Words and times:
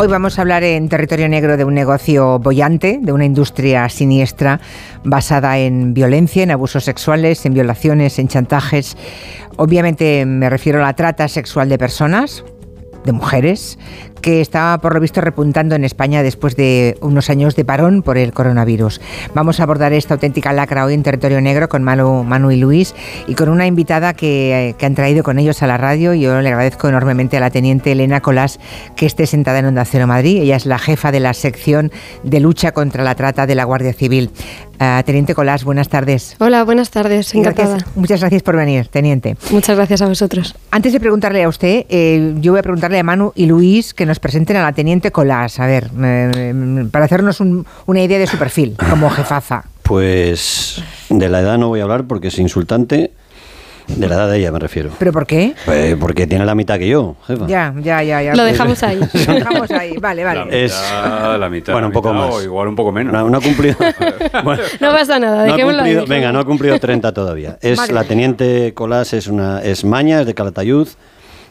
Hoy 0.00 0.06
vamos 0.06 0.38
a 0.38 0.42
hablar 0.42 0.62
en 0.62 0.88
territorio 0.88 1.28
negro 1.28 1.56
de 1.56 1.64
un 1.64 1.74
negocio 1.74 2.38
bollante, 2.38 3.00
de 3.02 3.12
una 3.12 3.24
industria 3.24 3.88
siniestra 3.88 4.60
basada 5.02 5.58
en 5.58 5.92
violencia, 5.92 6.44
en 6.44 6.52
abusos 6.52 6.84
sexuales, 6.84 7.44
en 7.44 7.54
violaciones, 7.54 8.20
en 8.20 8.28
chantajes. 8.28 8.96
Obviamente 9.56 10.24
me 10.24 10.48
refiero 10.50 10.78
a 10.78 10.82
la 10.82 10.92
trata 10.92 11.26
sexual 11.26 11.68
de 11.68 11.78
personas, 11.78 12.44
de 13.08 13.12
mujeres, 13.12 13.78
que 14.20 14.40
está 14.40 14.78
por 14.82 14.94
lo 14.94 15.00
visto 15.00 15.20
repuntando 15.20 15.74
en 15.74 15.84
España 15.84 16.22
después 16.22 16.56
de 16.56 16.98
unos 17.00 17.30
años 17.30 17.56
de 17.56 17.64
parón 17.64 18.02
por 18.02 18.18
el 18.18 18.32
coronavirus. 18.32 19.00
Vamos 19.34 19.60
a 19.60 19.62
abordar 19.62 19.94
esta 19.94 20.14
auténtica 20.14 20.52
lacra 20.52 20.84
hoy 20.84 20.92
en 20.92 21.02
Territorio 21.02 21.40
Negro 21.40 21.68
con 21.68 21.82
Manu, 21.82 22.24
Manu 22.24 22.50
y 22.50 22.56
Luis 22.56 22.94
y 23.26 23.34
con 23.34 23.48
una 23.48 23.66
invitada 23.66 24.12
que, 24.12 24.74
que, 24.78 24.86
han 24.86 24.94
traído 24.94 25.22
con 25.22 25.38
ellos 25.38 25.62
a 25.62 25.66
la 25.66 25.78
radio. 25.78 26.12
Yo 26.12 26.40
le 26.42 26.48
agradezco 26.48 26.88
enormemente 26.88 27.38
a 27.38 27.40
la 27.40 27.50
teniente 27.50 27.92
Elena 27.92 28.20
Colás 28.20 28.60
que 28.94 29.06
esté 29.06 29.26
sentada 29.26 29.60
en 29.60 29.66
Onda 29.66 29.84
Cero 29.86 30.06
Madrid. 30.06 30.42
Ella 30.42 30.56
es 30.56 30.66
la 30.66 30.78
jefa 30.78 31.10
de 31.10 31.20
la 31.20 31.32
sección 31.32 31.90
de 32.22 32.40
lucha 32.40 32.72
contra 32.72 33.04
la 33.04 33.14
trata 33.14 33.46
de 33.46 33.54
la 33.54 33.64
Guardia 33.64 33.94
Civil. 33.94 34.30
Uh, 34.80 35.02
teniente 35.04 35.34
Colás, 35.34 35.64
buenas 35.64 35.88
tardes. 35.88 36.36
Hola, 36.38 36.62
buenas 36.62 36.90
tardes, 36.90 37.34
encantada. 37.34 37.70
Gracias, 37.70 37.96
muchas 37.96 38.20
gracias 38.20 38.42
por 38.42 38.56
venir, 38.56 38.86
teniente. 38.86 39.36
Muchas 39.50 39.76
gracias 39.76 40.02
a 40.02 40.06
vosotros. 40.06 40.54
Antes 40.70 40.92
de 40.92 41.00
preguntarle 41.00 41.42
a 41.42 41.48
usted, 41.48 41.84
eh, 41.88 42.34
yo 42.40 42.52
voy 42.52 42.60
a 42.60 42.62
preguntarle 42.62 42.98
a 42.98 43.02
Manu 43.02 43.32
y 43.34 43.46
Luis 43.46 43.92
que 43.92 44.06
nos 44.06 44.20
presenten 44.20 44.56
a 44.56 44.62
la 44.62 44.72
teniente 44.72 45.10
Colás, 45.10 45.58
a 45.58 45.66
ver, 45.66 45.90
eh, 46.00 46.86
para 46.92 47.06
hacernos 47.06 47.40
un, 47.40 47.66
una 47.86 48.02
idea 48.02 48.20
de 48.20 48.28
su 48.28 48.38
perfil 48.38 48.76
como 48.90 49.10
jefaza. 49.10 49.64
Pues 49.82 50.82
de 51.08 51.28
la 51.28 51.40
edad 51.40 51.58
no 51.58 51.68
voy 51.68 51.80
a 51.80 51.82
hablar 51.82 52.04
porque 52.04 52.28
es 52.28 52.38
insultante. 52.38 53.10
De 53.88 54.06
la 54.08 54.14
edad 54.16 54.30
de 54.30 54.38
ella 54.38 54.52
me 54.52 54.58
refiero. 54.58 54.90
¿Pero 54.98 55.12
por 55.12 55.26
qué? 55.26 55.54
Pues 55.64 55.96
porque 55.96 56.26
tiene 56.26 56.44
la 56.44 56.54
mitad 56.54 56.78
que 56.78 56.86
yo, 56.88 57.16
jefa. 57.26 57.46
Ya, 57.46 57.74
ya, 57.82 58.02
ya. 58.02 58.22
ya. 58.22 58.34
Lo 58.34 58.44
dejamos 58.44 58.82
ahí. 58.82 58.98
Lo 59.26 59.34
dejamos 59.34 59.70
ahí, 59.70 59.96
vale, 59.96 60.24
vale. 60.24 60.40
La 60.40 60.44
mitad, 60.44 60.58
Es- 60.60 61.40
la 61.40 61.48
mitad. 61.50 61.72
bueno, 61.72 61.86
un 61.88 61.92
poco 61.94 62.12
mitad, 62.12 62.26
más. 62.26 62.34
O 62.36 62.42
igual 62.42 62.68
un 62.68 62.76
poco 62.76 62.92
menos. 62.92 63.12
No, 63.12 63.28
no 63.30 63.38
ha 63.38 63.40
cumplido. 63.40 63.76
bueno, 64.44 64.62
No 64.80 64.92
pasa 64.92 65.18
nada, 65.18 65.38
no 65.46 65.52
dejémoslo 65.52 65.82
ahí. 65.82 65.94
cumplido- 65.94 66.06
venga, 66.06 66.32
no 66.32 66.38
ha 66.40 66.44
cumplido 66.44 66.78
30 66.78 67.12
todavía. 67.12 67.58
Es 67.62 67.78
Vale. 67.78 67.92
la 67.94 68.04
teniente 68.04 68.72
Colás, 68.74 69.12
es 69.14 69.26
una 69.26 69.62
es 69.62 69.84
maña, 69.84 70.20
es 70.20 70.26
de 70.26 70.34
Calatayud. 70.34 70.88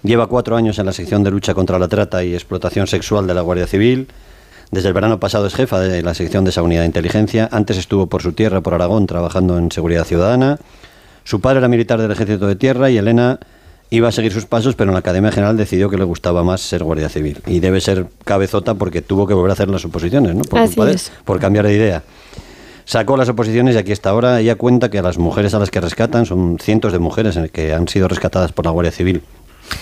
Lleva 0.03 0.27
cuatro 0.27 0.55
años 0.55 0.77
en 0.77 0.85
la 0.85 0.93
sección 0.93 1.23
de 1.23 1.31
lucha 1.31 1.53
contra 1.55 1.79
la 1.79 1.87
trata 1.87 2.23
y 2.23 2.33
explotación 2.35 2.85
sexual 2.87 3.25
de 3.25 3.33
la 3.33 3.41
Guardia 3.41 3.65
Civil. 3.67 4.07
Desde 4.69 4.89
el 4.89 4.93
verano 4.93 5.19
pasado 5.19 5.47
es 5.47 5.55
jefa 5.55 5.79
de 5.79 6.03
la 6.03 6.13
sección 6.13 6.43
de 6.43 6.51
esa 6.51 6.61
unidad 6.61 6.81
de 6.81 6.85
inteligencia. 6.87 7.49
Antes 7.51 7.77
estuvo 7.77 8.07
por 8.07 8.21
su 8.21 8.33
tierra, 8.33 8.61
por 8.61 8.73
Aragón, 8.75 9.07
trabajando 9.07 9.57
en 9.57 9.71
seguridad 9.71 10.03
ciudadana. 10.03 10.59
Su 11.27 11.41
padre 11.41 11.57
era 11.59 11.67
militar 11.67 11.99
del 12.01 12.09
Ejército 12.09 12.47
de 12.47 12.55
Tierra 12.55 12.89
y 12.89 12.97
Elena 12.97 13.37
iba 13.89 14.07
a 14.07 14.13
seguir 14.13 14.31
sus 14.31 14.45
pasos, 14.45 14.75
pero 14.75 14.91
en 14.91 14.93
la 14.93 14.99
Academia 14.99 15.29
General 15.29 15.57
decidió 15.57 15.89
que 15.89 15.97
le 15.97 16.05
gustaba 16.05 16.41
más 16.41 16.61
ser 16.61 16.85
Guardia 16.85 17.09
Civil. 17.09 17.39
Y 17.45 17.59
debe 17.59 17.81
ser 17.81 18.05
cabezota 18.23 18.75
porque 18.75 19.01
tuvo 19.01 19.27
que 19.27 19.33
volver 19.33 19.49
a 19.49 19.53
hacer 19.53 19.67
las 19.67 19.83
oposiciones, 19.83 20.33
¿no? 20.35 20.43
Por, 20.43 20.59
Así 20.59 20.75
culpa 20.75 20.89
de- 20.89 20.97
por 21.25 21.37
cambiar 21.41 21.67
de 21.67 21.73
idea. 21.73 22.03
Sacó 22.85 23.17
las 23.17 23.27
oposiciones 23.27 23.75
y 23.75 23.77
aquí 23.77 23.91
está 23.91 24.11
ahora. 24.11 24.39
Ella 24.39 24.55
cuenta 24.55 24.89
que 24.89 24.99
a 24.99 25.01
las 25.01 25.17
mujeres 25.17 25.53
a 25.53 25.59
las 25.59 25.69
que 25.69 25.81
rescatan, 25.81 26.25
son 26.25 26.59
cientos 26.61 26.93
de 26.93 26.99
mujeres 26.99 27.35
en 27.35 27.49
que 27.49 27.73
han 27.73 27.89
sido 27.89 28.07
rescatadas 28.07 28.53
por 28.53 28.63
la 28.63 28.71
Guardia 28.71 28.93
Civil 28.93 29.21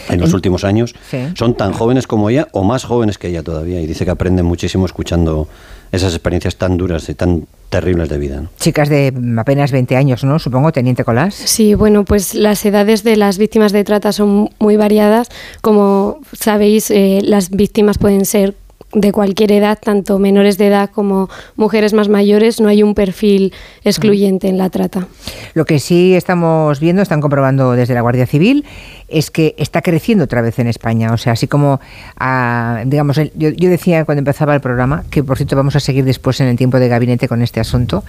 en 0.09 0.19
los 0.19 0.33
últimos 0.33 0.63
años, 0.63 0.95
Sí. 1.09 1.17
son 1.35 1.55
tan 1.55 1.73
jóvenes 1.73 2.07
como 2.07 2.29
ella 2.29 2.47
o 2.51 2.63
más 2.63 2.83
jóvenes 2.83 3.17
que 3.17 3.27
ella 3.27 3.43
todavía. 3.43 3.81
Y 3.81 3.87
dice 3.87 4.05
que 4.05 4.11
aprenden 4.11 4.45
muchísimo 4.45 4.85
escuchando 4.85 5.47
esas 5.91 6.13
experiencias 6.13 6.55
tan 6.57 6.77
duras 6.77 7.07
y 7.09 7.13
tan 7.15 7.47
terribles 7.69 8.09
de 8.09 8.17
vida. 8.17 8.41
¿no? 8.41 8.49
Chicas 8.59 8.89
de 8.89 9.13
apenas 9.37 9.71
20 9.71 9.95
años, 9.95 10.23
¿no? 10.23 10.39
Supongo, 10.39 10.71
teniente 10.71 11.03
Colás. 11.03 11.33
Sí, 11.35 11.73
bueno, 11.73 12.03
pues 12.05 12.33
las 12.35 12.65
edades 12.65 13.03
de 13.03 13.15
las 13.15 13.37
víctimas 13.37 13.71
de 13.71 13.83
trata 13.83 14.11
son 14.11 14.49
muy 14.59 14.77
variadas. 14.77 15.29
Como 15.61 16.19
sabéis, 16.33 16.91
eh, 16.91 17.19
las 17.23 17.49
víctimas 17.49 17.97
pueden 17.97 18.25
ser 18.25 18.55
de 18.95 19.11
cualquier 19.11 19.51
edad, 19.51 19.77
tanto 19.79 20.17
menores 20.19 20.57
de 20.57 20.67
edad 20.67 20.89
como 20.89 21.29
mujeres 21.57 21.93
más 21.93 22.07
mayores. 22.07 22.61
No 22.61 22.69
hay 22.69 22.81
un 22.81 22.95
perfil 22.95 23.53
excluyente 23.83 24.47
en 24.47 24.57
la 24.57 24.69
trata. 24.69 25.07
Lo 25.53 25.65
que 25.65 25.79
sí 25.79 26.15
estamos 26.15 26.79
viendo, 26.79 27.01
están 27.01 27.19
comprobando 27.21 27.73
desde 27.73 27.93
la 27.93 28.01
Guardia 28.01 28.25
Civil, 28.25 28.65
es 29.09 29.31
que 29.31 29.53
está 29.57 29.81
creciendo 29.81 30.23
otra 30.23 30.41
vez 30.41 30.57
en 30.59 30.67
España. 30.67 31.11
O 31.11 31.17
sea, 31.17 31.33
así 31.33 31.45
como, 31.47 31.81
ah, 32.17 32.83
digamos, 32.85 33.17
yo, 33.17 33.49
yo 33.49 33.69
decía 33.69 34.05
cuando 34.05 34.19
empezaba 34.19 34.55
el 34.55 34.61
programa, 34.61 35.03
que 35.09 35.23
por 35.23 35.37
cierto 35.37 35.57
vamos 35.57 35.75
a 35.75 35.81
seguir 35.81 36.05
después 36.05 36.39
en 36.39 36.47
el 36.47 36.55
tiempo 36.55 36.79
de 36.79 36.87
gabinete 36.87 37.27
con 37.27 37.41
este 37.41 37.59
asunto, 37.59 38.03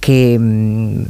que 0.00 0.38
mm, 0.38 1.02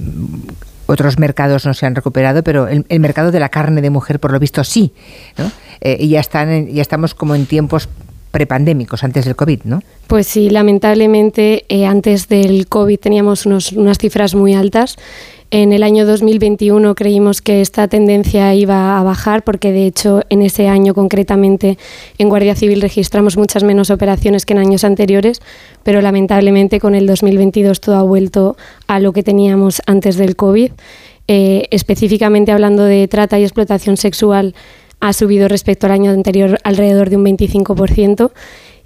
otros 0.85 1.19
mercados 1.19 1.65
no 1.65 1.73
se 1.73 1.87
han 1.87 1.95
recuperado, 1.95 2.45
pero 2.45 2.69
el, 2.69 2.85
el 2.91 3.01
mercado 3.01 3.33
de 3.33 3.41
la 3.41 3.49
carne 3.49 3.81
de 3.81 3.89
mujer, 3.89 4.21
por 4.21 4.33
lo 4.33 4.39
visto, 4.39 4.63
sí. 4.65 4.93
¿no? 5.39 5.51
Eh, 5.81 5.97
y 6.01 6.09
ya, 6.09 6.21
están 6.21 6.51
en- 6.51 6.73
ya 6.75 6.83
estamos 6.83 7.15
como 7.15 7.35
en 7.35 7.47
tiempos 7.47 7.89
prepandémicos, 8.31 9.03
antes 9.03 9.25
del 9.25 9.35
COVID, 9.37 9.61
¿no? 9.65 9.83
Pues 10.09 10.27
sí, 10.27 10.51
lamentablemente 10.51 11.65
eh, 11.69 11.87
antes 11.87 12.29
del 12.29 12.67
COVID 12.69 12.99
teníamos 12.99 13.47
unos- 13.47 13.73
unas 13.73 13.99
cifras 13.99 14.35
muy 14.35 14.55
altas. 14.55 14.97
En 15.53 15.73
el 15.73 15.85
año 15.85 16.05
2021 16.07 16.95
creímos 16.97 17.41
que 17.41 17.61
esta 17.61 17.87
tendencia 17.89 18.53
iba 18.55 18.99
a 18.99 19.03
bajar 19.05 19.43
porque 19.45 19.71
de 19.71 19.87
hecho 19.87 20.23
en 20.29 20.43
ese 20.43 20.67
año 20.69 20.93
concretamente 20.93 21.79
en 22.19 22.29
Guardia 22.29 22.57
Civil 22.57 22.81
registramos 22.83 23.37
muchas 23.37 23.63
menos 23.63 23.91
operaciones 23.91 24.45
que 24.45 24.55
en 24.55 24.59
años 24.59 24.83
anteriores, 24.85 25.41
pero 25.85 26.01
lamentablemente 26.03 26.81
con 26.81 26.95
el 26.97 27.07
2022 27.07 27.81
todo 27.81 27.95
ha 27.97 28.03
vuelto 28.03 28.57
a 28.89 28.99
lo 28.99 29.13
que 29.13 29.23
teníamos 29.23 29.81
antes 29.87 30.17
del 30.17 30.35
COVID. 30.35 30.73
Eh, 31.29 31.69
específicamente 31.71 32.53
hablando 32.53 32.83
de 32.85 33.07
trata 33.09 33.39
y 33.39 33.43
explotación 33.45 33.97
sexual, 33.97 34.55
ha 35.01 35.13
subido 35.13 35.49
respecto 35.49 35.87
al 35.87 35.93
año 35.93 36.11
anterior 36.11 36.59
alrededor 36.65 37.11
de 37.11 37.17
un 37.17 37.25
25%. 37.25 38.31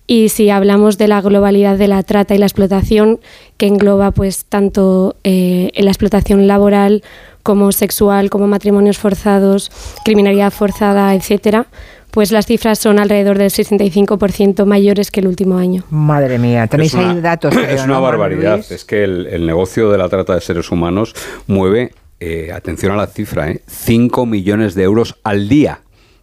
Y 0.07 0.29
si 0.31 0.51
hablamos 0.51 0.99
de 0.99 1.07
la 1.07 1.21
globalidad 1.21 1.79
de 1.79 1.87
la 1.87 2.03
trata 2.03 2.35
y 2.35 2.39
la 2.39 2.47
explotación, 2.47 3.21
que 3.59 3.67
engloba 3.69 4.11
pues 4.11 4.45
tanto 4.45 5.15
eh, 5.23 5.71
la 5.77 5.91
explotación 5.91 6.49
laboral 6.49 7.05
como 7.45 7.71
sexual, 7.71 8.29
como 8.29 8.49
matrimonios 8.49 8.99
forzados, 8.99 9.71
criminalidad 10.05 10.51
forzada, 10.53 11.15
etcétera, 11.15 11.69
pues 12.11 12.33
las 12.33 12.47
cifras 12.47 12.81
son 12.81 12.99
alrededor 12.99 13.39
del 13.39 13.51
65% 13.51 14.65
mayores 14.67 15.13
que 15.13 15.21
el 15.21 15.29
último 15.29 15.59
año. 15.59 15.85
Madre 15.91 16.39
mía, 16.41 16.67
tenéis 16.67 16.93
una- 16.95 17.13
ahí 17.13 17.21
datos. 17.21 17.55
creo, 17.55 17.67
Es 17.71 17.85
una 17.85 17.95
¿no, 17.95 18.03
barbaridad. 18.03 18.57
Luis? 18.57 18.71
Es 18.73 18.85
que 18.85 19.05
el, 19.05 19.27
el 19.29 19.47
negocio 19.47 19.91
de 19.91 19.99
la 19.99 20.09
trata 20.09 20.35
de 20.35 20.41
seres 20.41 20.71
humanos 20.73 21.15
mueve, 21.47 21.93
eh, 22.19 22.51
atención 22.53 22.93
a 22.93 22.97
la 22.97 23.07
cifra, 23.07 23.49
¿eh? 23.51 23.61
5 23.69 24.27
millones 24.27 24.75
de 24.75 24.83
euros 24.83 25.15
al 25.23 25.49
día. 25.49 25.81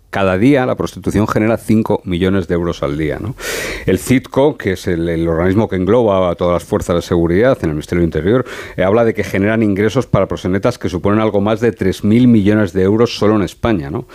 Cada 0.09 0.38
día 0.38 0.66
la 0.66 0.75
prostitución 0.75 1.28
genera 1.28 1.57
5 1.57 2.01
millones 2.06 2.47
de 2.47 2.56
euros 2.56 2.81
al 2.81 2.97
día. 2.97 3.19
¿no? 3.19 3.35
El 3.85 4.00
CITCO, 4.00 4.57
que 4.57 4.73
es 4.73 4.88
el, 4.88 5.28
organismo 5.28 5.68
que 5.68 5.75
engloba 5.75 6.29
a 6.29 6.35
todas 6.35 6.53
las 6.53 6.63
fuerzas 6.63 6.95
de 6.95 7.01
seguridad 7.01 7.57
en 7.62 7.69
el 7.69 7.75
Ministerio 7.75 8.01
del 8.01 8.07
Interior, 8.07 8.46
eh, 8.78 8.84
habla 8.84 9.03
de 9.03 9.13
que 9.13 9.23
generan 9.23 9.63
ingresos 9.63 10.07
para 10.07 10.28
proxenetas 10.28 10.78
que 10.78 10.90
suponen 10.90 11.19
algo 11.19 11.41
más 11.41 11.59
de 11.59 11.75
3.000 11.75 12.28
millones 12.28 12.73
de 12.73 12.84
euros 12.84 13.17
solo 13.17 13.35
en 13.35 13.41
España. 13.41 13.90
¿no? 13.90 14.06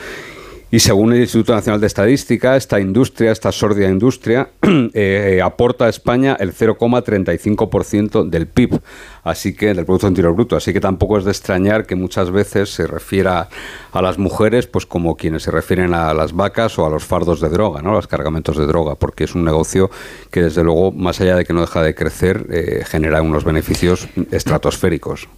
Y 0.73 0.81
según 0.81 1.13
el 1.13 1.21
Instituto 1.21 1.55
Nacional 1.55 1.83
de 1.83 1.87
Estadística, 1.87 2.57
esta 2.57 2.81
industria, 2.81 3.31
esta 3.31 3.53
sórdida 3.53 3.91
industria, 3.91 4.49
eh, 4.95 5.39
aporta 5.45 5.85
a 5.85 5.91
España 5.91 6.35
el 6.41 6.55
0,35% 6.55 8.27
del 8.27 8.47
PIB, 8.47 8.81
así 9.23 9.55
que 9.55 9.75
del 9.75 9.85
Producto 9.85 10.09
Interior 10.09 10.35
Bruto. 10.35 10.57
Así 10.57 10.73
que 10.73 10.81
tampoco 10.81 11.19
es 11.19 11.27
de 11.27 11.31
extrañar 11.31 11.85
que 11.85 11.95
muchas 11.95 12.31
veces 12.31 12.71
se 12.71 12.87
refiera 12.87 13.51
a 13.93 14.01
las 14.01 14.17
mujeres 14.17 14.67
pues 14.67 14.87
como 14.87 15.15
quienes 15.15 15.43
se 15.43 15.51
refieren 15.51 15.93
a 15.93 16.15
las 16.15 16.33
vacas 16.33 16.79
o 16.79 16.87
a 16.87 16.89
los 16.89 17.05
fardos 17.05 17.43
de 17.43 17.51
droga, 17.51 17.83
¿no? 17.83 17.93
los 17.93 18.07
cargamentos 18.07 18.57
de 18.57 18.65
droga, 18.65 18.95
porque 18.95 19.25
es 19.25 19.35
un 19.35 19.45
negocio 19.45 19.91
que 20.31 20.41
desde 20.41 20.65
luego, 20.65 20.91
más 20.91 21.21
allá 21.21 21.37
de 21.37 21.45
que 21.45 21.53
no 21.53 21.61
deja 21.61 21.83
de 21.83 21.95
crecer, 21.95 22.47
eh, 22.49 22.83
genera 22.87 23.21
unos 23.21 23.45
beneficios 23.45 24.09
estratosféricos. 24.31 25.29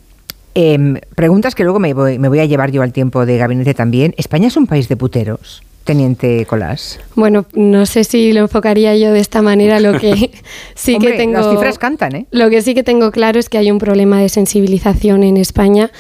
Em, 0.55 0.99
preguntas 1.17 1.55
que 1.55 1.65
luego 1.65 1.79
me 1.81 1.95
voy, 1.95 2.19
me 2.19 2.29
voy 2.29 2.39
a 2.39 2.45
llevar 2.45 2.71
yo 2.71 2.83
al 2.83 2.93
tiempo 2.93 3.27
de 3.27 3.39
gabinete 3.39 3.75
también. 3.75 4.15
¿España 4.17 4.47
es 4.49 4.57
un 4.57 4.67
país 4.69 4.89
de 4.89 4.97
puteros, 4.97 5.63
teniente 5.83 6.47
Colás? 6.47 7.01
Bueno, 7.17 7.45
no 7.55 7.87
sé 7.87 8.05
si 8.05 8.33
lo 8.33 8.41
enfocaría 8.41 8.95
yo 8.97 9.13
de 9.13 9.19
esta 9.19 9.43
manera, 9.43 9.81
lo 9.81 9.99
que 9.99 10.31
sí 10.77 10.95
Hombre, 10.95 11.11
que 11.13 11.17
tengo... 11.17 11.41
Las 11.41 11.51
cifras 11.51 11.79
cantan, 11.79 12.15
¿eh? 12.15 12.27
Lo 12.31 12.51
que 12.51 12.63
sí 12.63 12.75
que 12.75 12.85
tengo 12.85 13.11
claro 13.11 13.41
es 13.41 13.49
que 13.49 13.59
hay 13.59 13.71
un 13.73 13.79
problema 13.79 14.21
de 14.21 14.29
sensibilización 14.29 15.25
en 15.25 15.37
España 15.39 15.91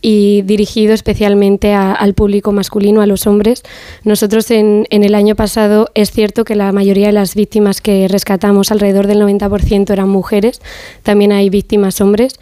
y 0.00 0.42
dirigido 0.42 0.94
especialmente 0.94 1.72
a- 1.72 1.92
al 1.92 2.14
público 2.14 2.52
masculino, 2.52 3.00
a 3.00 3.06
los 3.06 3.26
hombres. 3.26 3.62
Nosotros 4.04 4.48
en, 4.52 4.86
en 4.90 5.02
el 5.02 5.14
año 5.16 5.34
pasado 5.34 5.88
es 5.94 6.12
cierto 6.12 6.44
que 6.44 6.54
la 6.54 6.70
mayoría 6.70 7.06
de 7.08 7.12
las 7.14 7.34
víctimas 7.34 7.80
que 7.80 8.06
rescatamos, 8.06 8.70
alrededor 8.70 9.08
del 9.08 9.20
90%, 9.22 9.90
eran 9.90 10.08
mujeres. 10.08 10.60
También 11.02 11.32
hay 11.32 11.48
víctimas 11.50 12.00
hombres, 12.02 12.38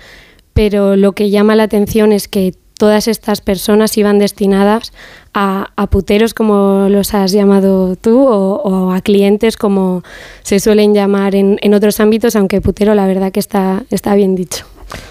pero 0.54 0.96
lo 0.96 1.12
que 1.12 1.30
llama 1.30 1.56
la 1.56 1.64
atención 1.64 2.12
es 2.12 2.28
que 2.28 2.54
todas 2.78 3.06
estas 3.06 3.40
personas 3.40 3.96
iban 3.96 4.18
destinadas 4.18 4.92
a, 5.34 5.68
puteros, 5.90 6.34
como 6.34 6.88
los 6.88 7.14
has 7.14 7.32
llamado 7.32 7.94
tú, 7.96 8.26
o, 8.26 8.60
o 8.62 8.92
a 8.92 9.00
clientes, 9.00 9.56
como 9.56 10.02
se 10.42 10.58
suelen 10.58 10.94
llamar 10.94 11.34
en, 11.34 11.58
en 11.62 11.74
otros 11.74 12.00
ámbitos, 12.00 12.34
aunque 12.34 12.60
putero 12.60 12.94
la 12.94 13.06
verdad 13.06 13.30
que 13.30 13.40
está, 13.40 13.84
está 13.90 14.14
bien 14.14 14.34
dicho. 14.34 14.66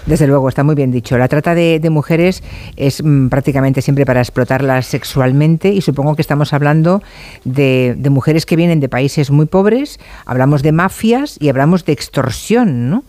Desde 0.06 0.26
luego, 0.26 0.48
está 0.48 0.64
muy 0.64 0.74
bien 0.74 0.90
dicho. 0.90 1.16
La 1.18 1.28
trata 1.28 1.54
de, 1.54 1.80
mujeres 1.90 2.42
es 2.76 3.02
mm, 3.02 3.28
prácticamente 3.28 3.82
siempre 3.82 4.06
para 4.06 4.20
explotarlas 4.20 4.86
sexualmente 4.86 5.70
y 5.70 5.80
supongo 5.80 6.16
que 6.16 6.22
estamos 6.22 6.52
hablando 6.52 7.02
de, 7.44 7.96
mujeres 8.10 8.46
que 8.46 8.56
vienen 8.56 8.80
de 8.80 8.88
países 8.88 9.30
muy 9.30 9.46
pobres, 9.46 9.98
hablamos 10.26 10.62
de 10.62 10.72
mafias 10.72 11.36
y 11.40 11.48
hablamos 11.48 11.84
de 11.84 11.92
extorsión, 11.92 12.90
¿no? 12.90 13.04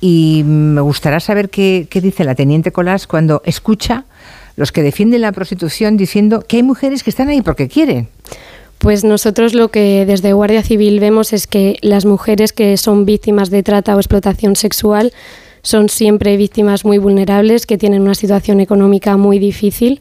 Y 0.00 0.42
me 0.44 0.80
gustaría 0.80 1.20
saber 1.20 1.50
qué, 1.50 1.88
dice 1.90 2.24
la 2.24 2.34
teniente 2.34 2.72
Colás 2.72 3.06
cuando 3.06 3.42
escucha 3.44 4.04
los 4.56 4.70
que 4.70 4.82
defienden 4.82 5.22
la 5.22 5.32
prostitución 5.32 5.96
diciendo 5.96 6.44
que 6.46 6.56
hay 6.56 6.62
mujeres 6.62 7.02
que 7.02 7.10
están 7.10 7.28
ahí 7.28 7.42
porque 7.42 7.68
quieren. 7.68 8.08
Pues 8.78 9.02
nosotros 9.02 9.54
lo 9.54 9.68
que 9.68 10.04
desde 10.06 10.32
Guardia 10.32 10.62
Civil 10.62 11.00
vemos 11.00 11.32
es 11.32 11.46
que 11.46 11.78
las 11.80 12.04
mujeres 12.04 12.52
que 12.52 12.76
son 12.76 13.06
víctimas 13.06 13.50
de 13.50 13.62
trata 13.62 13.96
o 13.96 13.98
explotación 13.98 14.56
sexual 14.56 15.12
son 15.62 15.88
siempre 15.88 16.36
víctimas 16.36 16.84
muy 16.84 16.98
vulnerables, 16.98 17.64
que 17.64 17.78
tienen 17.78 18.02
una 18.02 18.14
situación 18.14 18.60
económica 18.60 19.16
muy 19.16 19.38
difícil 19.38 20.00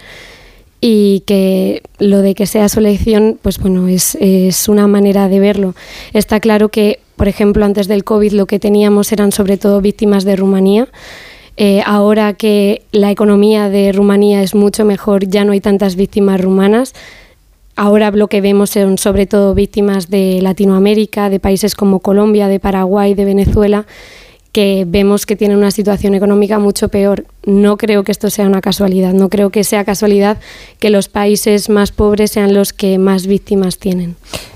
y 0.81 1.21
que 1.21 1.81
lo 1.99 2.21
de 2.21 2.35
que 2.35 2.45
sea 2.45 2.67
su 2.67 2.79
elección, 2.79 3.39
pues 3.41 3.57
bueno, 3.57 3.87
es 3.87 4.67
una 4.67 4.85
manera 4.87 5.29
de 5.29 5.39
verlo. 5.39 5.75
Está 6.11 6.41
claro 6.41 6.67
que, 6.67 6.99
por 7.15 7.27
ejemplo, 7.27 7.65
antes 7.65 7.87
del 7.87 8.03
COVID 8.03 8.33
lo 8.33 8.45
que 8.45 8.59
teníamos 8.59 9.11
eran 9.11 9.31
sobre 9.31 9.57
todo 9.57 9.81
víctimas 9.81 10.23
de 10.23 10.35
Rumanía. 10.35 10.87
Eh, 11.55 11.83
ahora 11.85 12.33
que 12.33 12.81
la 12.91 13.11
economía 13.11 13.69
de 13.69 13.91
Rumanía 13.91 14.41
es 14.41 14.55
mucho 14.55 14.85
mejor, 14.85 15.27
ya 15.27 15.45
no 15.45 15.51
hay 15.51 15.61
tantas 15.61 15.95
víctimas 15.95 16.41
rumanas. 16.41 16.93
Ahora 17.75 18.11
lo 18.11 18.27
que 18.27 18.41
vemos 18.41 18.71
son 18.71 18.97
sobre 18.97 19.25
todo 19.25 19.53
víctimas 19.53 20.09
de 20.09 20.39
Latinoamérica, 20.41 21.29
de 21.29 21.39
países 21.39 21.75
como 21.75 21.99
Colombia, 21.99 22.47
de 22.47 22.59
Paraguay, 22.59 23.13
de 23.13 23.25
Venezuela 23.25 23.85
que 24.53 24.85
vemos 24.87 25.25
que 25.25 25.35
tienen 25.35 25.57
una 25.57 25.71
situación 25.71 26.13
económica 26.13 26.59
mucho 26.59 26.87
peor. 26.87 27.25
No 27.43 27.75
creo 27.75 28.03
que 28.03 28.11
esto 28.11 28.29
sea 28.29 28.45
una 28.45 28.61
casualidad, 28.61 29.11
no 29.11 29.27
creo 29.27 29.49
que 29.49 29.63
sea 29.63 29.83
casualidad 29.83 30.37
que 30.79 30.91
los 30.91 31.09
países 31.09 31.69
más 31.69 31.91
pobres 31.91 32.31
sean 32.31 32.53
los 32.53 32.71
que 32.71 32.99
más 32.99 33.25
víctimas 33.25 33.79
tienen. 33.79 34.15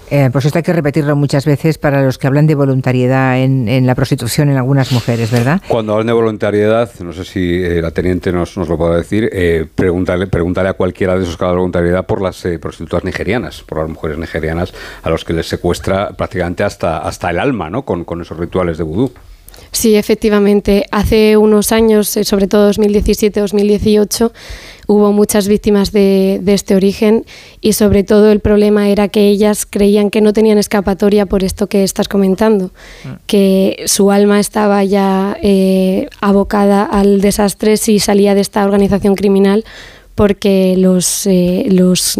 Eh, 0.09 0.29
pues 0.31 0.45
esto 0.45 0.59
hay 0.59 0.63
que 0.63 0.71
repetirlo 0.71 1.15
muchas 1.17 1.45
veces 1.45 1.77
para 1.77 2.01
los 2.01 2.17
que 2.17 2.27
hablan 2.27 2.47
de 2.47 2.55
voluntariedad 2.55 3.41
en, 3.41 3.85
la 3.85 3.95
prostitución 3.95 4.49
en 4.49 4.55
algunas 4.55 4.93
mujeres, 4.93 5.31
¿verdad? 5.31 5.61
Cuando 5.67 5.93
hablan 5.93 6.07
de 6.07 6.13
voluntariedad, 6.13 6.89
no 7.01 7.11
sé 7.11 7.25
si 7.25 7.61
eh, 7.61 7.81
la 7.81 7.91
teniente 7.91 8.31
nos, 8.31 8.55
nos, 8.55 8.69
lo 8.69 8.77
puede 8.77 8.97
decir, 8.97 9.29
eh, 9.33 9.65
pregúntale, 9.75 10.29
a 10.69 10.73
cualquiera 10.73 11.17
de 11.17 11.23
esos 11.23 11.35
que 11.35 11.43
habla 11.43 11.55
de 11.55 11.57
voluntariedad 11.57 12.05
por 12.05 12.21
las 12.21 12.45
eh, 12.45 12.57
prostitutas 12.57 13.03
nigerianas, 13.03 13.63
por 13.63 13.79
las 13.79 13.89
mujeres 13.89 14.17
nigerianas 14.17 14.73
a 15.03 15.09
los 15.09 15.25
que 15.25 15.33
les 15.33 15.47
secuestra 15.47 16.11
prácticamente 16.11 16.63
hasta, 16.63 16.99
hasta 16.99 17.29
el 17.29 17.39
alma, 17.39 17.69
¿no? 17.69 17.83
Con, 17.83 18.05
con 18.05 18.21
esos 18.21 18.37
rituales 18.37 18.77
de 18.77 18.83
vudú. 18.83 19.11
Sí, 19.77 19.95
efectivamente. 19.95 20.87
Hace 20.89 21.37
unos 21.37 21.71
años, 21.71 22.17
eh, 22.17 22.23
sobre 22.23 22.47
todo 22.47 22.71
2017-2018, 22.71 24.31
hubo 24.87 25.11
muchas 25.11 25.47
víctimas 25.47 25.91
de, 25.91 26.41
este 26.47 26.75
origen 26.75 27.25
y 27.61 27.73
sobre 27.73 28.03
todo 28.03 28.31
el 28.31 28.39
problema 28.39 28.89
era 28.89 29.07
que 29.07 29.27
ellas 29.27 29.67
creían 29.69 30.09
que 30.09 30.19
no 30.19 30.33
tenían 30.33 30.57
escapatoria 30.57 31.27
por 31.27 31.43
esto 31.43 31.67
que 31.67 31.83
estás 31.83 32.07
comentando, 32.07 32.71
ah. 33.05 33.19
que 33.27 33.83
su 33.85 34.09
alma 34.09 34.39
estaba 34.39 34.83
ya 34.83 35.37
eh, 35.43 36.07
abocada 36.21 36.83
al 36.83 37.21
desastre 37.21 37.77
si 37.77 37.99
salía 37.99 38.33
de 38.33 38.41
esta 38.41 38.65
organización 38.65 39.13
criminal 39.13 39.63
porque 40.17 40.73
los, 40.79 41.27
eh, 41.27 41.67
los 41.69 42.19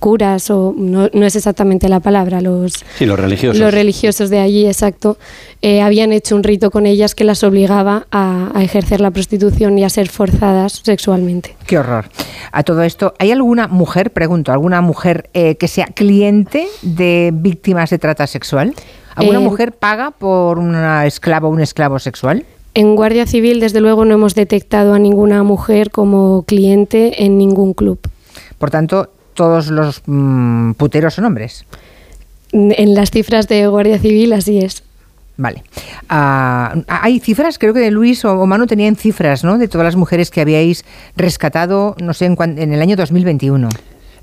curas, 0.00 0.50
o 0.50 0.74
no, 0.76 1.08
no, 1.14 1.24
es 1.24 1.34
exactamente 1.34 1.88
la 1.88 1.98
palabra, 1.98 2.42
los, 2.42 2.84
los, 3.00 3.18
religiosos. 3.18 3.58
los 3.58 3.72
religiosos 3.72 4.28
de 4.28 4.38
allí, 4.38 4.66
exacto, 4.66 5.16
eh, 5.62 5.80
habían 5.80 6.12
hecho 6.12 6.36
un 6.36 6.42
rito 6.42 6.70
con 6.70 6.84
ellas 6.84 7.14
que 7.14 7.24
las 7.24 7.42
obligaba 7.42 8.06
a, 8.12 8.52
ejercer 8.60 9.00
la 9.00 9.10
prostitución 9.12 9.78
y 9.78 9.84
a 9.84 9.88
ser 9.88 10.10
forzadas 10.10 10.82
sexualmente. 10.84 11.56
Qué 11.66 11.78
horror. 11.78 12.10
A 12.52 12.64
todo 12.64 12.82
esto, 12.82 13.14
¿hay 13.18 13.32
alguna 13.32 13.66
mujer, 13.66 14.12
pregunto, 14.12 14.52
alguna 14.52 14.82
mujer 14.82 15.30
eh, 15.32 15.54
que 15.56 15.68
sea 15.68 15.86
cliente 15.86 16.66
de 16.82 17.30
víctimas 17.32 17.88
de 17.88 17.98
trata 17.98 18.26
sexual? 18.26 18.74
¿Alguna 19.14 19.40
mujer 19.40 19.72
paga 19.72 20.10
por 20.10 20.58
una 20.58 21.06
esclava 21.06 21.48
o 21.48 21.50
un 21.50 21.60
esclavo 21.60 21.98
sexual? 21.98 22.44
En 22.74 22.94
Guardia 22.94 23.26
Civil, 23.26 23.60
desde 23.60 23.80
luego, 23.80 24.04
no 24.04 24.14
hemos 24.14 24.34
detectado 24.34 24.94
a 24.94 24.98
ninguna 24.98 25.42
mujer 25.42 25.90
como 25.90 26.42
cliente 26.42 27.24
en 27.24 27.38
ningún 27.38 27.74
club. 27.74 27.98
Por 28.58 28.70
tanto, 28.70 29.10
todos 29.34 29.68
los 29.68 30.02
mm, 30.06 30.72
puteros 30.72 31.14
son 31.14 31.24
hombres. 31.24 31.64
En 32.52 32.94
las 32.94 33.10
cifras 33.10 33.48
de 33.48 33.66
Guardia 33.66 33.98
Civil, 33.98 34.32
así 34.32 34.58
es. 34.58 34.82
Vale. 35.36 35.62
Ah, 36.08 36.74
hay 36.88 37.20
cifras, 37.20 37.58
creo 37.58 37.72
que 37.72 37.90
Luis 37.92 38.24
o 38.24 38.44
Manu 38.46 38.66
tenían 38.66 38.96
cifras, 38.96 39.44
¿no? 39.44 39.56
De 39.56 39.68
todas 39.68 39.84
las 39.84 39.96
mujeres 39.96 40.30
que 40.30 40.40
habíais 40.40 40.84
rescatado, 41.16 41.94
no 42.02 42.12
sé, 42.12 42.26
en, 42.26 42.36
en 42.40 42.72
el 42.72 42.82
año 42.82 42.96
2021. 42.96 43.68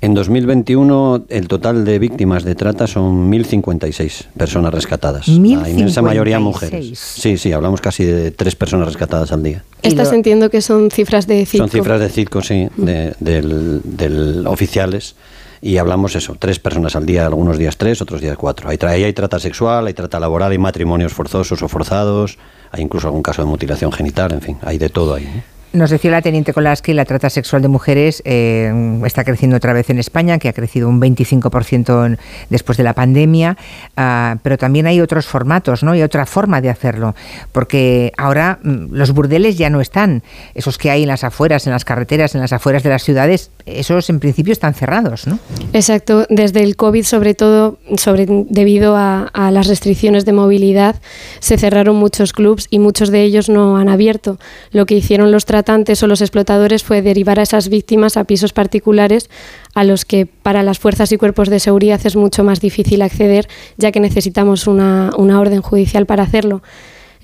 En 0.06 0.14
2021 0.14 1.24
el 1.30 1.48
total 1.48 1.84
de 1.84 1.98
víctimas 1.98 2.44
de 2.44 2.54
trata 2.54 2.86
son 2.86 3.28
1.056 3.28 4.26
personas 4.38 4.72
rescatadas. 4.72 5.26
La 5.26 5.68
inmensa 5.68 6.00
mayoría 6.00 6.38
mujeres. 6.38 6.96
Sí, 6.96 7.36
sí, 7.36 7.52
hablamos 7.52 7.80
casi 7.80 8.04
de 8.04 8.30
tres 8.30 8.54
personas 8.54 8.86
rescatadas 8.86 9.32
al 9.32 9.42
día. 9.42 9.64
Estás 9.82 10.12
entiendo 10.12 10.48
que 10.48 10.62
son 10.62 10.92
cifras 10.92 11.26
de 11.26 11.44
CITCO. 11.44 11.64
Son 11.64 11.70
cifras 11.70 11.98
de 11.98 12.08
CITCO, 12.08 12.40
sí, 12.40 12.68
de, 12.76 13.16
del, 13.18 14.46
oficiales. 14.46 15.16
Y 15.60 15.78
hablamos 15.78 16.14
eso, 16.14 16.36
tres 16.38 16.60
personas 16.60 16.94
al 16.94 17.04
día, 17.04 17.26
algunos 17.26 17.58
días 17.58 17.76
tres, 17.76 18.00
otros 18.00 18.20
días 18.20 18.36
cuatro. 18.36 18.68
Hay, 18.68 18.78
hay 18.80 19.12
trata 19.12 19.40
sexual, 19.40 19.88
hay 19.88 19.94
trata 19.94 20.20
laboral, 20.20 20.52
hay 20.52 20.58
matrimonios 20.58 21.14
forzosos 21.14 21.64
o 21.64 21.68
forzados, 21.68 22.38
hay 22.70 22.84
incluso 22.84 23.08
algún 23.08 23.22
caso 23.22 23.42
de 23.42 23.48
mutilación 23.48 23.90
genital, 23.90 24.30
en 24.30 24.40
fin, 24.40 24.56
hay 24.62 24.78
de 24.78 24.88
todo 24.88 25.16
ahí. 25.16 25.42
Nos 25.72 25.90
decía 25.90 26.10
la 26.10 26.22
teniente 26.22 26.52
Kolaski, 26.52 26.94
la 26.94 27.04
trata 27.04 27.28
sexual 27.28 27.60
de 27.60 27.68
mujeres 27.68 28.22
eh, 28.24 28.72
está 29.04 29.24
creciendo 29.24 29.56
otra 29.56 29.72
vez 29.72 29.90
en 29.90 29.98
España, 29.98 30.38
que 30.38 30.48
ha 30.48 30.52
crecido 30.52 30.88
un 30.88 31.00
25% 31.00 32.16
después 32.48 32.78
de 32.78 32.84
la 32.84 32.94
pandemia, 32.94 33.56
ah, 33.96 34.36
pero 34.42 34.56
también 34.56 34.86
hay 34.86 35.00
otros 35.00 35.26
formatos, 35.26 35.82
¿no? 35.82 35.94
Y 35.94 36.02
otra 36.02 36.24
forma 36.24 36.60
de 36.60 36.70
hacerlo, 36.70 37.14
porque 37.52 38.12
ahora 38.16 38.58
mm, 38.62 38.94
los 38.94 39.12
burdeles 39.12 39.58
ya 39.58 39.68
no 39.68 39.80
están, 39.80 40.22
esos 40.54 40.78
que 40.78 40.90
hay 40.90 41.02
en 41.02 41.08
las 41.08 41.24
afueras, 41.24 41.66
en 41.66 41.72
las 41.72 41.84
carreteras, 41.84 42.34
en 42.34 42.40
las 42.40 42.52
afueras 42.52 42.82
de 42.82 42.90
las 42.90 43.02
ciudades, 43.02 43.50
esos 43.66 44.08
en 44.08 44.20
principio 44.20 44.52
están 44.52 44.74
cerrados, 44.74 45.26
¿no? 45.26 45.38
Exacto, 45.72 46.26
desde 46.30 46.62
el 46.62 46.76
COVID 46.76 47.04
sobre 47.04 47.34
todo, 47.34 47.78
sobre, 47.96 48.26
debido 48.48 48.96
a, 48.96 49.26
a 49.32 49.50
las 49.50 49.66
restricciones 49.66 50.24
de 50.24 50.32
movilidad, 50.32 50.96
se 51.40 51.58
cerraron 51.58 51.96
muchos 51.96 52.32
clubs 52.32 52.66
y 52.70 52.78
muchos 52.78 53.10
de 53.10 53.22
ellos 53.22 53.48
no 53.48 53.76
han 53.76 53.88
abierto. 53.88 54.38
Lo 54.70 54.86
que 54.86 54.94
hicieron 54.94 55.32
los 55.32 55.44
o 55.68 56.06
los 56.06 56.20
explotadores 56.20 56.84
fue 56.84 57.02
derivar 57.02 57.40
a 57.40 57.42
esas 57.42 57.68
víctimas 57.68 58.16
a 58.16 58.24
pisos 58.24 58.52
particulares 58.52 59.28
a 59.74 59.82
los 59.82 60.04
que 60.04 60.24
para 60.26 60.62
las 60.62 60.78
fuerzas 60.78 61.10
y 61.10 61.16
cuerpos 61.16 61.48
de 61.48 61.58
seguridad 61.58 62.00
es 62.04 62.14
mucho 62.14 62.44
más 62.44 62.60
difícil 62.60 63.02
acceder, 63.02 63.48
ya 63.76 63.90
que 63.90 63.98
necesitamos 63.98 64.68
una, 64.68 65.10
una 65.16 65.40
orden 65.40 65.62
judicial 65.62 66.06
para 66.06 66.22
hacerlo. 66.22 66.62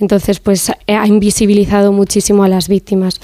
Entonces, 0.01 0.41
pues 0.41 0.73
ha 0.89 1.07
invisibilizado 1.07 1.93
muchísimo 1.93 2.43
a 2.43 2.49
las 2.49 2.67
víctimas. 2.67 3.21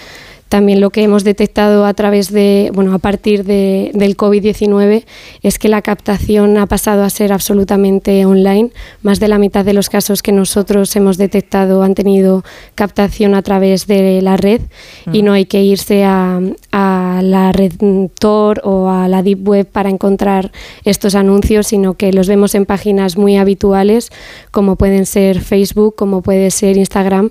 También 0.48 0.80
lo 0.80 0.90
que 0.90 1.02
hemos 1.02 1.24
detectado 1.24 1.84
a 1.84 1.94
través 1.94 2.32
de, 2.32 2.70
bueno, 2.74 2.94
a 2.94 2.98
partir 2.98 3.44
de, 3.44 3.90
del 3.94 4.16
COVID-19 4.16 5.04
es 5.42 5.58
que 5.58 5.68
la 5.68 5.82
captación 5.82 6.56
ha 6.56 6.66
pasado 6.66 7.04
a 7.04 7.10
ser 7.10 7.32
absolutamente 7.32 8.24
online. 8.24 8.70
Más 9.02 9.20
de 9.20 9.28
la 9.28 9.38
mitad 9.38 9.64
de 9.64 9.74
los 9.74 9.90
casos 9.90 10.22
que 10.22 10.32
nosotros 10.32 10.94
hemos 10.96 11.18
detectado 11.18 11.82
han 11.82 11.94
tenido 11.94 12.44
captación 12.74 13.34
a 13.34 13.42
través 13.42 13.86
de 13.86 14.22
la 14.22 14.36
red 14.36 14.62
y 15.12 15.22
no 15.22 15.32
hay 15.32 15.44
que 15.44 15.62
irse 15.62 16.04
a, 16.04 16.40
a 16.72 17.20
la 17.22 17.52
red 17.52 17.72
Tor 18.18 18.60
o 18.64 18.88
a 18.88 19.08
la 19.08 19.22
Deep 19.22 19.46
Web 19.46 19.66
para 19.66 19.90
encontrar 19.90 20.52
estos 20.84 21.14
anuncios, 21.14 21.66
sino 21.68 21.94
que 21.94 22.12
los 22.12 22.28
vemos 22.28 22.54
en 22.54 22.66
páginas 22.66 23.16
muy 23.16 23.36
habituales 23.36 24.10
como 24.50 24.76
pueden 24.76 25.06
ser 25.06 25.40
Facebook, 25.40 25.94
como 25.96 26.22
puede 26.22 26.50
ser 26.50 26.76
Instagram 26.76 27.30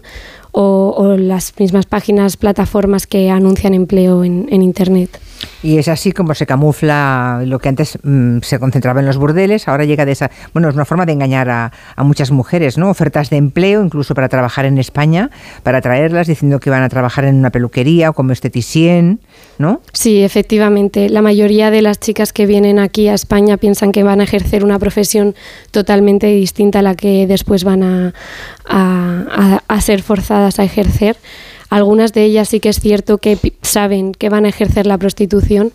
o, 0.59 1.15
las 1.17 1.53
mismas 1.59 1.85
páginas, 1.85 2.37
plataformas 2.37 3.05
que 3.05 3.29
anuncian 3.29 3.73
empleo 3.73 4.23
en, 4.23 4.47
en 4.51 4.61
Internet. 4.61 5.19
Y 5.63 5.77
es 5.77 5.87
así 5.87 6.11
como 6.11 6.33
se 6.33 6.45
camufla 6.45 7.41
lo 7.45 7.59
que 7.59 7.69
antes 7.69 7.97
mm, 8.03 8.39
se 8.41 8.59
concentraba 8.59 8.99
en 8.99 9.05
los 9.05 9.17
burdeles, 9.17 9.67
ahora 9.67 9.85
llega 9.85 10.05
de 10.05 10.11
esa... 10.11 10.31
Bueno, 10.53 10.69
es 10.69 10.75
una 10.75 10.85
forma 10.85 11.05
de 11.05 11.13
engañar 11.13 11.49
a, 11.49 11.71
muchas 12.03 12.31
mujeres, 12.31 12.77
¿no? 12.77 12.89
Ofertas 12.89 13.29
de 13.29 13.37
empleo, 13.37 13.83
incluso 13.83 14.13
para 14.13 14.29
trabajar 14.29 14.65
en 14.65 14.77
España, 14.77 15.29
para 15.63 15.81
traerlas 15.81 16.27
diciendo 16.27 16.59
que 16.59 16.69
van 16.69 16.83
a 16.83 16.89
trabajar 16.89 17.25
en 17.25 17.35
una 17.35 17.49
peluquería 17.49 18.09
o 18.09 18.13
como 18.13 18.31
esteticien, 18.31 19.19
¿no? 19.57 19.81
Sí, 19.93 20.23
efectivamente. 20.23 21.09
La 21.09 21.21
mayoría 21.21 21.69
de 21.69 21.81
las 21.81 21.99
chicas 21.99 22.31
que 22.31 22.45
vienen 22.45 22.79
aquí 22.79 23.09
a 23.09 23.13
España 23.13 23.57
piensan 23.57 23.91
que 23.91 24.03
van 24.03 24.21
a 24.21 24.23
ejercer 24.23 24.63
una 24.63 24.79
profesión 24.79 25.35
totalmente 25.71 26.27
distinta 26.27 26.79
a 26.79 26.81
la 26.81 26.95
que 26.95 27.27
después 27.27 27.63
van 27.63 27.83
a, 27.83 28.13
a 29.67 29.81
ser 29.81 30.01
forzadas 30.01 30.59
a 30.59 30.63
ejercer. 30.63 31.17
Algunas 31.69 32.13
de 32.13 32.23
ellas 32.23 32.49
sí 32.49 32.59
que 32.59 32.69
es 32.69 32.79
cierto 32.79 33.17
que 33.17 33.37
saben 33.61 34.13
que 34.13 34.29
van 34.29 34.45
a 34.45 34.49
ejercer 34.49 34.87
la 34.87 34.97
prostitución, 34.97 35.73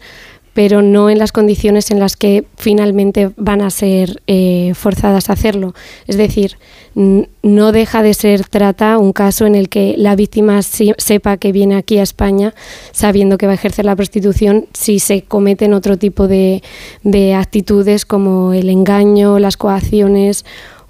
pero 0.55 0.83
no 0.83 1.09
en 1.09 1.19
las 1.19 1.33
condiciones 1.33 1.91
en 1.91 1.99
las 1.99 2.17
que 2.17 2.45
finalmente 2.57 3.31
van 3.37 3.63
a 3.63 3.71
ser 3.71 4.23
eh, 4.27 4.73
forzadas 4.75 5.31
a 5.31 5.33
hacerlo. 5.33 5.75
Es 6.07 6.17
decir, 6.17 6.57
no 6.95 7.73
deja 7.73 8.03
de 8.03 8.13
ser 8.13 8.45
trata 8.45 8.99
un 8.99 9.13
caso 9.13 9.47
en 9.47 9.55
el 9.55 9.71
que 9.71 9.95
la 9.97 10.15
víctima 10.15 10.61
sepa 10.63 11.39
que 11.39 11.53
viene 11.53 11.77
aquí 11.77 11.97
a 11.99 12.03
España 12.03 12.55
sabiendo 12.93 13.39
que 13.39 13.47
va 13.47 13.53
a 13.53 13.55
ejercer 13.55 13.87
la 13.87 13.97
prostitución 13.97 14.67
si 14.75 14.99
se 14.99 15.23
cometen 15.23 15.73
otro 15.73 15.97
tipo 15.97 16.29
de, 16.29 16.63
de 17.03 17.35
actitudes 17.35 18.05
como 18.05 18.53
el 18.53 18.69
engaño, 18.69 19.39
las 19.39 19.57
coacciones 19.57 20.45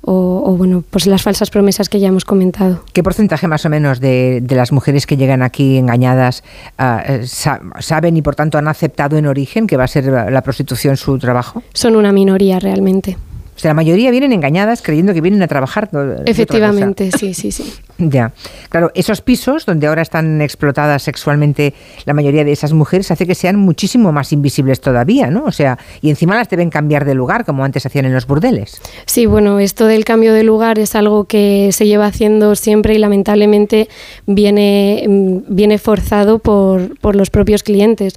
o, 0.04 0.54
bueno, 0.56 0.82
pues 0.90 1.06
las 1.06 1.22
falsas 1.22 1.50
promesas 1.50 1.88
que 1.88 2.00
ya 2.00 2.08
hemos 2.08 2.24
comentado. 2.24 2.84
¿Qué 2.92 3.02
porcentaje 3.02 3.46
más 3.46 3.64
o 3.64 3.70
menos 3.70 4.00
de, 4.00 4.44
las 4.50 4.72
mujeres 4.72 5.06
que 5.06 5.16
llegan 5.16 5.42
aquí 5.42 5.78
engañadas 5.78 6.42
ah, 6.78 7.02
eh, 7.06 7.24
saben 7.26 8.16
y 8.16 8.22
por 8.22 8.34
tanto 8.34 8.58
han 8.58 8.68
aceptado 8.68 9.16
en 9.16 9.26
origen 9.26 9.66
que 9.66 9.76
va 9.76 9.84
a 9.84 9.88
ser 9.88 10.06
la 10.06 10.42
prostitución 10.42 10.96
su 10.96 11.18
trabajo? 11.18 11.62
Son 11.72 11.96
una 11.96 12.12
minoría 12.12 12.58
realmente 12.58 13.16
la 13.62 13.74
mayoría 13.74 14.10
vienen 14.10 14.32
engañadas 14.32 14.82
creyendo 14.82 15.14
que 15.14 15.20
vienen 15.20 15.42
a 15.42 15.48
trabajar. 15.48 15.90
Efectivamente, 16.26 17.10
sí, 17.12 17.34
sí, 17.34 17.52
sí. 17.52 17.72
Ya. 17.98 18.32
Claro, 18.68 18.90
esos 18.94 19.20
pisos 19.20 19.64
donde 19.64 19.86
ahora 19.86 20.02
están 20.02 20.42
explotadas 20.42 21.02
sexualmente 21.04 21.74
la 22.04 22.14
mayoría 22.14 22.44
de 22.44 22.50
esas 22.50 22.72
mujeres 22.72 23.10
hace 23.10 23.26
que 23.26 23.34
sean 23.34 23.56
muchísimo 23.56 24.10
más 24.10 24.32
invisibles 24.32 24.80
todavía, 24.80 25.30
¿no? 25.30 25.44
O 25.44 25.52
sea, 25.52 25.78
y 26.00 26.10
encima 26.10 26.34
las 26.34 26.48
deben 26.48 26.70
cambiar 26.70 27.04
de 27.04 27.14
lugar 27.14 27.44
como 27.44 27.64
antes 27.64 27.86
hacían 27.86 28.06
en 28.06 28.14
los 28.14 28.26
burdeles. 28.26 28.80
Sí, 29.06 29.26
bueno, 29.26 29.60
esto 29.60 29.86
del 29.86 30.04
cambio 30.04 30.32
de 30.34 30.42
lugar 30.42 30.78
es 30.78 30.96
algo 30.96 31.24
que 31.24 31.70
se 31.72 31.86
lleva 31.86 32.06
haciendo 32.06 32.56
siempre 32.56 32.94
y 32.94 32.98
lamentablemente 32.98 33.88
viene, 34.26 35.04
mm, 35.08 35.38
viene 35.54 35.78
forzado 35.78 36.38
por, 36.38 36.98
por 36.98 37.14
los 37.14 37.30
propios 37.30 37.62
clientes. 37.62 38.14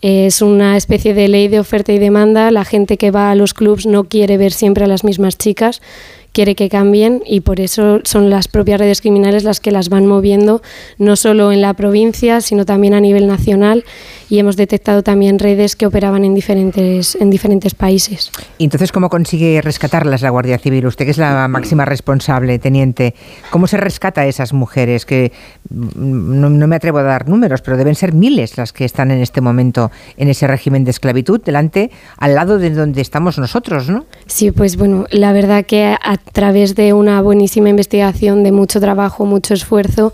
Es 0.00 0.40
una 0.40 0.76
especie 0.78 1.12
de 1.12 1.28
ley 1.28 1.48
de 1.48 1.60
oferta 1.60 1.92
y 1.92 1.98
demanda. 1.98 2.50
La 2.50 2.64
gente 2.64 2.96
que 2.96 3.10
va 3.10 3.30
a 3.30 3.34
los 3.34 3.52
clubs 3.52 3.86
no 3.86 4.04
quiere 4.04 4.38
ver 4.38 4.52
siempre 4.52 4.84
a 4.84 4.88
las 4.88 5.04
mismas 5.04 5.36
chicas 5.36 5.82
quiere 6.32 6.54
que 6.54 6.68
cambien 6.68 7.22
y 7.26 7.40
por 7.40 7.60
eso 7.60 8.00
son 8.04 8.30
las 8.30 8.48
propias 8.48 8.80
redes 8.80 9.00
criminales 9.00 9.44
las 9.44 9.60
que 9.60 9.70
las 9.70 9.88
van 9.88 10.06
moviendo, 10.06 10.62
no 10.98 11.16
solo 11.16 11.52
en 11.52 11.60
la 11.60 11.74
provincia, 11.74 12.40
sino 12.40 12.64
también 12.64 12.94
a 12.94 13.00
nivel 13.00 13.26
nacional 13.26 13.84
y 14.28 14.38
hemos 14.38 14.56
detectado 14.56 15.02
también 15.02 15.38
redes 15.38 15.74
que 15.74 15.86
operaban 15.86 16.24
en 16.24 16.34
diferentes, 16.34 17.16
en 17.16 17.30
diferentes 17.30 17.74
países. 17.74 18.30
¿Y 18.58 18.64
entonces 18.64 18.92
cómo 18.92 19.08
consigue 19.10 19.60
rescatarlas 19.60 20.22
la 20.22 20.30
Guardia 20.30 20.58
Civil? 20.58 20.86
Usted 20.86 21.04
que 21.04 21.10
es 21.10 21.18
la 21.18 21.48
máxima 21.48 21.84
responsable, 21.84 22.58
teniente, 22.58 23.14
¿cómo 23.50 23.66
se 23.66 23.76
rescata 23.76 24.22
a 24.22 24.26
esas 24.26 24.52
mujeres? 24.52 25.04
Que 25.04 25.32
mm, 25.68 26.40
no, 26.40 26.66
me 26.68 26.76
atrevo 26.76 26.98
a 26.98 27.02
dar 27.02 27.28
números, 27.28 27.60
pero 27.62 27.76
deben 27.76 27.96
ser 27.96 28.14
miles 28.14 28.56
las 28.56 28.72
que 28.72 28.84
están 28.84 29.10
en 29.10 29.20
este 29.20 29.40
momento 29.40 29.90
en 30.16 30.28
ese 30.28 30.46
régimen 30.46 30.84
de 30.84 30.92
esclavitud, 30.92 31.42
delante, 31.42 31.90
al 32.16 32.34
lado 32.36 32.58
de 32.58 32.70
donde 32.70 33.00
estamos 33.00 33.38
nosotros, 33.38 33.88
¿no? 33.88 34.06
Sí, 34.26 34.52
pues 34.52 34.76
bueno, 34.76 35.06
la 35.10 35.32
verdad 35.32 35.64
que 35.66 35.96
a 36.00 36.16
través 36.32 36.74
de 36.74 36.92
una 36.92 37.20
buenísima 37.22 37.68
investigación, 37.68 38.42
de 38.42 38.52
mucho 38.52 38.80
trabajo, 38.80 39.24
mucho 39.26 39.54
esfuerzo, 39.54 40.12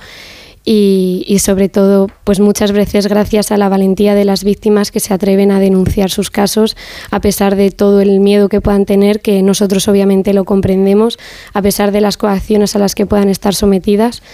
y, 0.69 1.39
sobre 1.39 1.69
todo, 1.69 2.09
pues 2.25 2.41
muchas 2.41 2.73
veces 2.73 3.07
gracias 3.07 3.53
a 3.53 3.57
la 3.57 3.69
valentía 3.69 4.17
de 4.17 4.25
las 4.25 4.43
víctimas 4.43 4.91
que 4.91 4.99
se 4.99 5.15
atreven 5.15 5.53
a 5.53 5.61
denunciar 5.61 6.11
sus 6.11 6.29
casos, 6.29 6.77
a 7.13 7.21
pesar 7.21 7.55
de 7.55 7.71
todo 7.71 8.01
el 8.01 8.19
miedo 8.19 8.49
que 8.49 8.61
puedan 8.61 8.85
tener, 8.85 9.21
que 9.21 9.43
nosotros 9.43 9.87
obviamente 9.87 10.35
lo 10.35 10.45
comprendemos, 10.45 11.19
a 11.53 11.63
pesar 11.63 11.93
de 11.93 12.01
las 12.01 12.17
coacciones 12.17 12.75
a 12.75 12.81
las 12.81 12.97
que 12.97 13.07
puedan 13.07 13.29
estar 13.29 13.55
sometidas. 13.55 14.25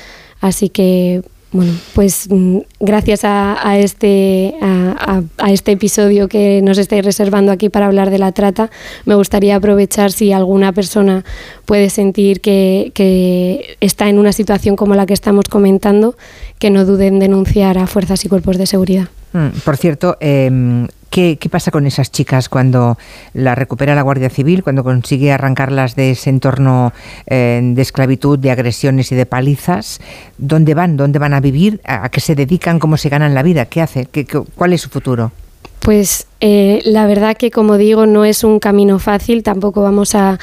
Así 0.40 0.70
que 0.70 1.22
bueno, 1.52 1.72
pues 1.94 2.28
mm, 2.30 2.58
gracias 2.80 3.20
a, 3.24 3.78
este, 3.78 4.54
a, 4.60 5.22
este 5.48 5.72
episodio 5.72 6.26
que 6.26 6.62
nos 6.62 6.78
estáis 6.78 7.04
reservando 7.04 7.52
aquí 7.52 7.68
para 7.68 7.86
hablar 7.86 8.10
de 8.10 8.18
la 8.18 8.32
trata, 8.32 8.70
me 9.04 9.14
gustaría 9.14 9.56
aprovechar 9.56 10.12
si 10.12 10.32
alguna 10.32 10.72
persona 10.72 11.24
puede 11.66 11.90
sentir 11.90 12.40
que, 12.40 13.76
está 13.80 14.08
en 14.08 14.18
una 14.18 14.32
situación 14.32 14.76
como 14.76 14.94
la 14.94 15.04
que 15.04 15.14
estamos 15.14 15.44
comentando, 15.50 16.16
que 16.58 16.70
no 16.70 16.86
duden 16.86 17.14
en 17.14 17.18
denunciar 17.20 17.76
a 17.76 17.86
fuerzas 17.86 18.24
y 18.24 18.28
cuerpos 18.28 18.56
de 18.56 18.66
seguridad. 18.66 19.08
Mm, 19.32 19.48
por 19.64 19.76
cierto, 19.76 20.16
eh, 20.20 20.86
¿Qué, 21.12 21.36
pasa 21.50 21.70
con 21.70 21.86
esas 21.86 22.10
chicas 22.10 22.48
cuando 22.48 22.96
las 23.34 23.58
recupera 23.58 23.94
la 23.94 24.00
Guardia 24.00 24.30
Civil, 24.30 24.62
cuando 24.62 24.82
consigue 24.82 25.30
arrancarlas 25.30 25.94
de 25.94 26.12
ese 26.12 26.30
entorno 26.30 26.94
eh, 27.26 27.60
de 27.62 27.82
esclavitud, 27.82 28.38
de 28.38 28.50
agresiones 28.50 29.12
y 29.12 29.14
de 29.14 29.26
palizas? 29.26 30.00
¿Dónde 30.38 30.72
van? 30.72 30.96
¿Dónde 30.96 31.18
van 31.18 31.34
a 31.34 31.40
vivir? 31.40 31.82
¿A, 31.84 32.08
qué 32.08 32.20
se 32.20 32.34
dedican? 32.34 32.78
¿Cómo 32.78 32.96
se 32.96 33.10
ganan 33.10 33.34
la 33.34 33.42
vida? 33.42 33.66
¿Qué 33.66 33.82
hace? 33.82 34.06
¿Qué, 34.06 34.24
cuál 34.24 34.72
es 34.72 34.80
su 34.80 34.88
futuro? 34.88 35.32
Pues 35.80 36.28
eh, 36.40 36.80
la 36.84 37.06
verdad 37.06 37.36
que, 37.36 37.50
como 37.50 37.76
digo, 37.76 38.06
no 38.06 38.24
es 38.24 38.42
un 38.42 38.58
camino 38.58 38.98
fácil, 38.98 39.42
tampoco 39.42 39.82
vamos 39.82 40.14
a, 40.14 40.38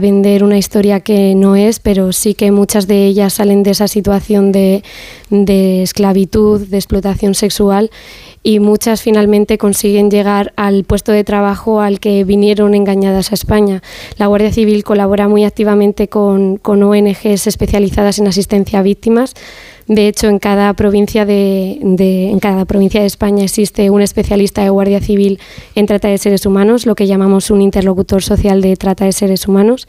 vender 0.00 0.42
una 0.42 0.58
historia 0.58 1.00
que 1.00 1.34
no 1.36 1.54
es, 1.54 1.78
pero 1.78 2.12
sí 2.12 2.34
que 2.34 2.50
muchas 2.50 2.86
de 2.88 3.04
ellas 3.04 3.34
salen 3.34 3.62
de 3.62 3.70
esa 3.70 3.86
situación 3.86 4.50
de, 4.50 4.82
de 5.30 5.82
esclavitud, 5.82 6.66
de 6.66 6.76
explotación 6.78 7.34
sexual 7.34 7.90
y 8.42 8.58
muchas 8.58 9.02
finalmente 9.02 9.58
consiguen 9.58 10.10
llegar 10.10 10.52
al 10.56 10.84
puesto 10.84 11.12
de 11.12 11.24
trabajo 11.24 11.80
al 11.80 12.00
que 12.00 12.24
vinieron 12.24 12.74
engañadas 12.74 13.30
a 13.30 13.34
España. 13.34 13.82
La 14.18 14.26
Guardia 14.26 14.52
Civil 14.52 14.82
colabora 14.84 15.28
muy 15.28 15.44
activamente 15.44 16.08
con, 16.08 16.60
ONGs 16.64 17.46
especializadas 17.46 18.18
en 18.18 18.26
asistencia 18.26 18.80
a 18.80 18.82
víctimas. 18.82 19.34
De 19.86 20.08
hecho, 20.08 20.28
en 20.28 20.38
cada 20.38 20.72
provincia 20.74 21.24
de, 21.24 21.78
de, 21.82 22.30
en 22.30 22.38
cada 22.38 22.64
provincia 22.64 23.00
de 23.00 23.06
España 23.06 23.44
existe 23.44 23.90
un 23.90 24.00
especialista 24.00 24.62
de 24.62 24.70
Guardia 24.70 25.00
Civil 25.00 25.40
en 25.74 25.86
trata 25.86 26.08
de 26.08 26.18
seres 26.18 26.46
humanos, 26.46 26.86
lo 26.86 26.94
que 26.94 27.06
llamamos 27.06 27.50
un 27.50 27.62
interlocutor 27.62 28.22
social 28.22 28.60
de 28.60 28.76
trata 28.76 29.04
de 29.04 29.12
seres 29.12 29.46
humanos, 29.46 29.86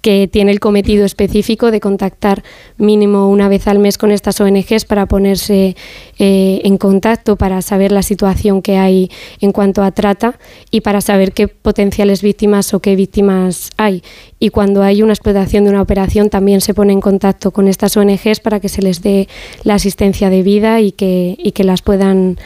que 0.00 0.28
tiene 0.28 0.50
el 0.50 0.60
cometido 0.60 1.04
específico 1.04 1.70
de 1.70 1.80
contactar 1.80 2.42
mínimo 2.78 3.28
una 3.28 3.48
vez 3.48 3.66
al 3.66 3.78
mes 3.78 3.98
con 3.98 4.10
estas 4.10 4.40
ONGs 4.40 4.84
para 4.84 5.06
ponerse 5.06 5.76
eh, 6.18 6.60
en 6.64 6.78
contacto, 6.78 7.36
para 7.36 7.60
saber 7.62 7.92
la 7.92 8.02
situación 8.02 8.62
que 8.62 8.78
hay 8.78 9.10
en 9.40 9.52
cuanto 9.52 9.82
a 9.82 9.90
trata 9.90 10.38
y 10.70 10.80
para 10.80 11.00
saber 11.00 11.32
qué 11.32 11.48
potenciales 11.48 12.22
víctimas 12.22 12.72
o 12.72 12.80
qué 12.80 12.96
víctimas 12.96 13.70
hay. 13.76 14.02
Y 14.38 14.50
cuando 14.50 14.82
hay 14.82 15.02
una 15.02 15.12
explotación 15.12 15.64
de 15.64 15.70
una 15.70 15.82
operación 15.82 16.30
también 16.30 16.60
se 16.60 16.72
pone 16.72 16.92
en 16.92 17.00
contacto 17.00 17.50
con 17.50 17.68
estas 17.68 17.96
ONGs 17.96 18.40
para 18.40 18.60
que 18.60 18.68
se 18.68 18.82
les 18.82 19.02
dé 19.02 19.28
la 19.64 19.74
asistencia 19.74 20.30
de 20.30 20.42
vida 20.42 20.80
y 20.80 20.92
que, 20.92 21.36
y 21.38 21.52
que 21.52 21.64
las 21.64 21.82
puedan, 21.82 22.38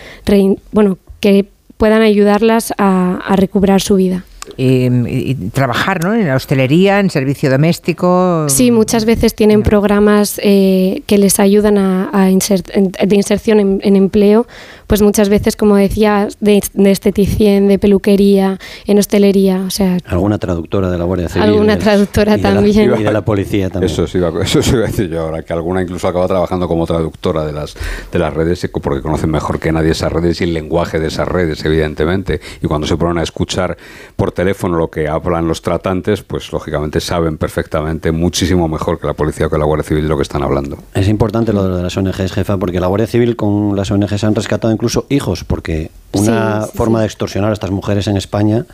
bueno, 0.73 0.99
que 1.21 1.47
puedan 1.77 2.03
ayudarlas 2.03 2.73
a, 2.79 3.21
a 3.27 3.37
recuperar 3.37 3.81
su 3.81 3.95
vida. 3.95 4.25
Y, 4.57 5.35
trabajar 5.53 6.05
¿no? 6.05 6.15
en 6.15 6.29
la 6.29 6.37
hostelería, 6.37 7.01
en 7.01 7.11
servicio 7.11 7.51
doméstico. 7.51 8.47
Sí, 8.49 8.71
muchas 8.71 9.05
veces 9.05 9.35
tienen 9.35 9.63
programas 9.63 10.41
eh, 10.43 11.03
que 11.07 11.19
les 11.19 11.41
ayudan 11.41 11.79
a, 11.79 12.11
de 12.27 13.17
inserción 13.17 13.81
en, 13.83 13.97
empleo, 13.97 14.47
pues 14.87 15.03
muchas 15.03 15.29
veces, 15.29 15.57
como 15.57 15.77
decía, 15.77 16.29
de, 16.41 16.63
de, 16.75 16.91
esteticien, 16.91 17.69
de 17.69 17.79
peluquería, 17.79 18.59
en 18.87 18.99
hostelería. 18.99 19.63
O 19.67 19.71
sea, 19.71 19.99
alguna 20.07 20.39
traductora 20.39 20.91
de 20.91 20.99
la 20.99 21.05
Guardia 21.05 21.29
Civil. 21.29 21.49
Alguna 21.49 21.79
traductora 21.79 22.39
también. 22.39 22.95
y 22.99 23.03
de 23.03 23.13
la 23.13 23.25
policía 23.25 23.71
también. 23.71 23.91
Eso 23.91 24.07
sí, 24.07 24.19
eso 24.43 24.63
sí 24.63 24.71
iba 24.71 24.85
a 24.85 24.87
decir 24.87 25.09
yo 25.09 25.23
ahora, 25.23 25.43
que 25.43 25.53
alguna 25.53 25.83
incluso 25.83 26.07
acaba 26.09 26.29
trabajando 26.29 26.69
como 26.69 26.87
traductora 26.87 27.45
de 27.45 27.53
las, 27.53 27.75
de 28.13 28.19
las 28.19 28.33
redes, 28.33 28.69
porque 28.83 29.03
conocen 29.03 29.31
mejor 29.31 29.59
que 29.59 29.73
nadie 29.73 29.93
esas 29.93 30.13
redes 30.13 30.41
y 30.41 30.45
el 30.45 30.55
lenguaje 30.55 31.01
de 31.01 31.09
esas 31.09 31.27
redes, 31.27 31.65
evidentemente. 31.65 32.41
Y 32.63 32.67
cuando 32.67 32.87
se 32.87 32.97
ponen 32.97 33.19
a 33.19 33.23
escuchar 33.23 33.77
por 34.17 34.33
teléfono 34.35 34.77
lo 34.77 34.89
que 34.89 35.09
hablan 35.09 35.49
los 35.49 35.63
tratantes, 35.63 36.23
pues 36.23 36.53
lógicamente 36.53 37.01
saben 37.01 37.39
perfectamente, 37.39 38.13
muchísimo 38.13 38.69
mejor 38.69 39.01
que 39.01 39.07
la 39.07 39.15
policía 39.15 39.47
o 39.47 39.51
que 39.51 39.59
la 39.59 39.65
Guardia 39.65 39.85
Civil 39.85 40.03
de 40.03 40.09
lo 40.09 40.17
que 40.17 40.23
están 40.23 40.43
hablando. 40.43 40.79
Es 40.93 41.09
importante 41.09 41.53
lo 41.53 41.77
de 41.77 41.83
las 41.83 41.97
ONGs, 41.97 42.33
jefa, 42.33 42.59
porque 42.59 42.81
la 42.81 42.89
Guardia 42.89 43.07
Civil 43.07 43.37
con 43.37 43.77
las 43.77 43.91
ONGs 43.91 44.25
han 44.25 44.35
rescatado 44.35 44.73
incluso 44.73 45.07
hijos, 45.09 45.45
porque 45.45 45.91
una 46.13 46.67
forma 46.75 47.01
de 47.01 47.07
extorsionar 47.07 47.51
a 47.51 47.55
estas 47.55 47.71
mujeres 47.71 48.07
en 48.07 48.17
España 48.17 48.67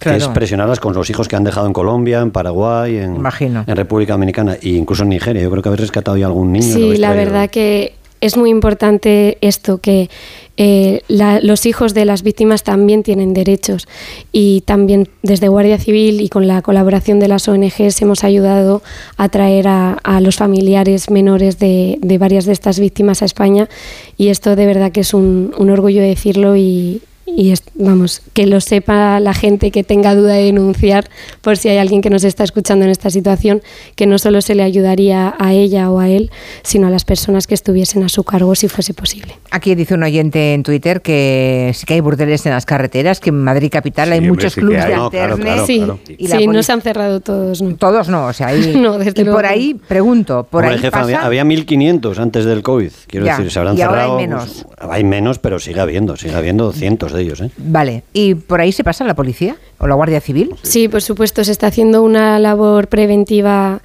es 0.00 0.28
presionarlas 0.28 0.80
con 0.80 0.94
los 0.94 1.08
hijos 1.10 1.28
que 1.28 1.36
han 1.36 1.44
dejado 1.44 1.66
en 1.66 1.72
Colombia, 1.72 2.20
en 2.20 2.30
Paraguay, 2.30 2.98
en, 2.98 3.22
en 3.24 3.76
República 3.76 4.12
Dominicana 4.14 4.54
e 4.60 4.70
incluso 4.70 5.02
en 5.02 5.10
Nigeria. 5.10 5.42
Yo 5.42 5.50
creo 5.50 5.62
que 5.62 5.68
habéis 5.68 5.80
rescatado 5.80 6.16
ya 6.16 6.26
algún 6.26 6.52
niño. 6.52 6.74
Sí, 6.74 6.96
la 6.96 7.12
verdad 7.14 7.50
que 7.50 7.94
es 8.24 8.38
muy 8.38 8.48
importante 8.48 9.36
esto, 9.42 9.78
que 9.78 10.08
eh, 10.56 11.02
los 11.08 11.66
hijos 11.66 11.92
de 11.92 12.06
las 12.06 12.22
víctimas 12.22 12.62
también 12.62 13.02
tienen 13.02 13.34
derechos. 13.34 13.86
Y 14.32 14.62
también 14.62 15.08
desde 15.22 15.48
Guardia 15.48 15.78
Civil 15.78 16.22
y 16.22 16.30
con 16.30 16.46
la 16.46 16.62
colaboración 16.62 17.20
de 17.20 17.28
las 17.28 17.48
ONGs 17.48 18.00
hemos 18.00 18.24
ayudado 18.24 18.82
a 19.18 19.28
traer 19.28 19.68
a, 19.68 20.20
los 20.22 20.36
familiares 20.36 21.10
menores 21.10 21.58
de, 21.58 21.98
varias 22.18 22.46
de 22.46 22.52
estas 22.52 22.80
víctimas 22.80 23.20
a 23.20 23.26
España. 23.26 23.68
Y 24.16 24.28
esto 24.28 24.56
de 24.56 24.64
verdad 24.64 24.90
que 24.90 25.00
es 25.00 25.12
un, 25.12 25.52
orgullo 25.58 26.00
decirlo 26.00 26.56
y, 26.56 27.02
y 27.26 27.54
vamos, 27.74 28.22
que 28.32 28.46
lo 28.46 28.60
sepa 28.60 29.18
la 29.18 29.34
gente 29.34 29.70
que 29.70 29.82
tenga 29.82 30.14
duda 30.14 30.34
de 30.34 30.44
denunciar, 30.44 31.08
por 31.40 31.56
si 31.56 31.68
hay 31.68 31.78
alguien 31.78 32.02
que 32.02 32.10
nos 32.10 32.22
está 32.24 32.44
escuchando 32.44 32.84
en 32.84 32.90
esta 32.90 33.10
situación, 33.10 33.62
que 33.96 34.06
no 34.06 34.18
solo 34.18 34.40
se 34.42 34.54
le 34.54 34.62
ayudaría 34.62 35.34
a 35.38 35.52
ella 35.52 35.90
o 35.90 36.00
a 36.00 36.08
él, 36.08 36.30
sino 36.62 36.86
a 36.86 36.90
las 36.90 37.04
personas 37.04 37.46
que 37.46 37.54
estuviesen 37.54 38.02
a 38.02 38.08
su 38.08 38.24
cargo 38.24 38.54
si 38.54 38.68
fuese 38.68 38.94
posible. 38.94 39.36
Aquí 39.50 39.74
dice 39.74 39.94
un 39.94 40.02
oyente 40.02 40.54
en 40.54 40.62
Twitter 40.62 41.00
que 41.00 41.72
sí 41.74 41.86
que 41.86 41.94
hay 41.94 42.00
burdeles 42.00 42.44
en 42.46 42.52
las 42.52 42.66
carreteras, 42.66 43.20
que 43.20 43.30
en 43.30 43.42
Madrid 43.42 43.70
capital 43.70 44.12
hay 44.12 44.20
muchos 44.20 44.54
clubes 44.54 44.86
de 44.86 44.94
alterne. 44.94 45.66
sí, 45.66 45.82
sí 46.18 46.46
no 46.46 46.62
se 46.62 46.72
han 46.72 46.82
cerrado 46.82 47.20
todos. 47.20 47.62
No. 47.62 47.76
Todos 47.76 48.08
no, 48.08 48.26
o 48.26 48.32
sea, 48.32 48.48
ahí, 48.48 48.74
y 49.16 49.24
por 49.24 49.46
ahí, 49.46 49.74
pregunto, 49.74 50.46
por 50.48 50.64
ahí 50.64 50.80
había, 50.92 51.44
1.500 51.44 52.18
antes 52.18 52.44
del 52.44 52.62
COVID, 52.62 52.90
quiero 53.06 53.26
decir, 53.26 53.50
se 53.50 53.58
habrán 53.58 53.76
cerrado. 53.76 54.18
hay 54.18 54.26
menos. 54.26 54.66
Pues, 54.66 54.90
hay 54.90 55.04
menos, 55.04 55.38
pero 55.38 55.58
sigue 55.58 55.80
habiendo, 55.80 56.16
sigue 56.16 56.34
habiendo 56.34 56.72
cientos 56.72 57.13
de 57.14 57.22
ellos. 57.22 57.40
¿eh? 57.40 57.50
Vale, 57.56 58.02
¿y 58.12 58.34
por 58.34 58.60
ahí 58.60 58.72
se 58.72 58.84
pasa 58.84 59.04
la 59.04 59.14
policía 59.14 59.56
o 59.78 59.86
la 59.86 59.94
Guardia 59.94 60.20
Civil? 60.20 60.54
Sí, 60.62 60.88
por 60.88 61.02
supuesto, 61.02 61.44
se 61.44 61.52
está 61.52 61.68
haciendo 61.68 62.02
una 62.02 62.38
labor 62.38 62.88
preventiva 62.88 63.80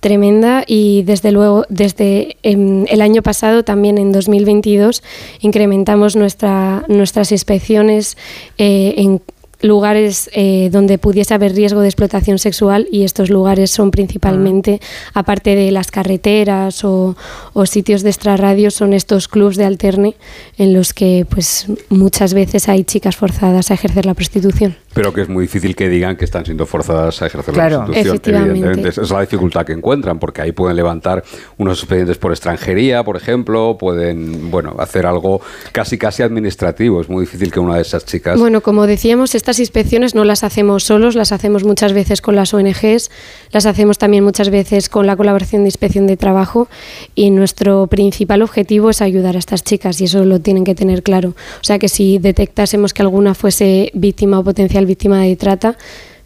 tremenda 0.00 0.64
y 0.66 1.04
desde 1.04 1.30
luego 1.30 1.64
desde 1.68 2.36
em, 2.42 2.84
el 2.88 3.00
año 3.00 3.22
pasado 3.22 3.62
también 3.62 3.98
en 3.98 4.10
2022 4.10 5.00
incrementamos 5.40 6.16
nuestra, 6.16 6.84
nuestras 6.88 7.30
inspecciones 7.30 8.16
eh, 8.58 8.94
en 8.96 9.22
lugares 9.62 10.28
eh, 10.34 10.68
donde 10.70 10.98
pudiese 10.98 11.34
haber 11.34 11.54
riesgo 11.54 11.80
de 11.80 11.88
explotación 11.88 12.38
sexual 12.38 12.88
y 12.90 13.04
estos 13.04 13.30
lugares 13.30 13.70
son 13.70 13.90
principalmente, 13.90 14.80
ah. 15.14 15.20
aparte 15.20 15.54
de 15.54 15.70
las 15.70 15.90
carreteras 15.90 16.84
o, 16.84 17.16
sitios 17.64 18.02
de 18.02 18.10
extrarradio, 18.10 18.70
son 18.70 18.92
estos 18.92 19.28
clubs 19.28 19.56
de 19.56 19.64
alterne 19.64 20.16
en 20.58 20.74
los 20.74 20.92
que 20.92 21.26
pues 21.28 21.66
muchas 21.88 22.34
veces 22.34 22.68
hay 22.68 22.84
chicas 22.84 23.16
forzadas 23.16 23.70
a 23.70 23.74
ejercer 23.74 24.04
la 24.04 24.14
prostitución. 24.14 24.76
Pero 24.94 25.14
que 25.14 25.22
es 25.22 25.28
muy 25.28 25.44
difícil 25.44 25.74
que 25.74 25.88
digan 25.88 26.16
que 26.16 26.24
están 26.24 26.44
siendo 26.44 26.66
forzadas 26.66 27.22
a 27.22 27.26
ejercer 27.26 27.56
la 27.56 27.84
prostitución. 27.86 28.50
Evidentemente, 28.50 28.88
esa 28.90 29.02
es 29.02 29.10
la 29.10 29.20
dificultad 29.20 29.64
que 29.64 29.72
encuentran, 29.72 30.18
porque 30.18 30.42
ahí 30.42 30.52
pueden 30.52 30.76
levantar 30.76 31.24
unos 31.56 31.78
expedientes 31.78 32.18
por 32.18 32.32
extranjería, 32.32 33.02
por 33.02 33.16
ejemplo, 33.16 33.78
pueden 33.78 34.50
bueno 34.50 34.74
hacer 34.78 35.06
algo 35.06 35.40
casi 35.72 35.96
casi 35.96 36.22
administrativo. 36.22 37.00
Es 37.00 37.08
muy 37.08 37.22
difícil 37.22 37.50
que 37.50 37.60
una 37.60 37.76
de 37.76 37.82
esas 37.82 38.04
chicas. 38.04 38.38
Bueno, 38.38 38.60
como 38.60 38.86
decíamos, 38.86 39.34
estas 39.52 39.60
inspecciones 39.60 40.14
no 40.14 40.24
las 40.24 40.44
hacemos 40.44 40.84
solos, 40.84 41.14
las 41.14 41.30
hacemos 41.30 41.62
muchas 41.62 41.92
veces 41.92 42.22
con 42.22 42.34
las 42.34 42.54
ONGs, 42.54 43.10
las 43.50 43.66
hacemos 43.66 43.98
también 43.98 44.24
muchas 44.24 44.48
veces 44.48 44.88
con 44.88 45.06
la 45.06 45.14
colaboración 45.14 45.64
de 45.64 45.68
inspección 45.68 46.06
de 46.06 46.16
trabajo 46.16 46.68
y 47.14 47.30
nuestro 47.30 47.86
principal 47.86 48.40
objetivo 48.40 48.88
es 48.88 49.02
ayudar 49.02 49.36
a 49.36 49.38
estas 49.38 49.62
chicas 49.62 50.00
y 50.00 50.04
eso 50.04 50.24
lo 50.24 50.40
tienen 50.40 50.64
que 50.64 50.74
tener 50.74 51.02
claro. 51.02 51.34
O 51.60 51.64
sea 51.64 51.78
que 51.78 51.90
si 51.90 52.16
detectásemos 52.16 52.94
que 52.94 53.02
alguna 53.02 53.34
fuese 53.34 53.90
víctima 53.92 54.38
o 54.38 54.42
potencial 54.42 54.86
víctima 54.86 55.20
de 55.20 55.36
trata, 55.36 55.76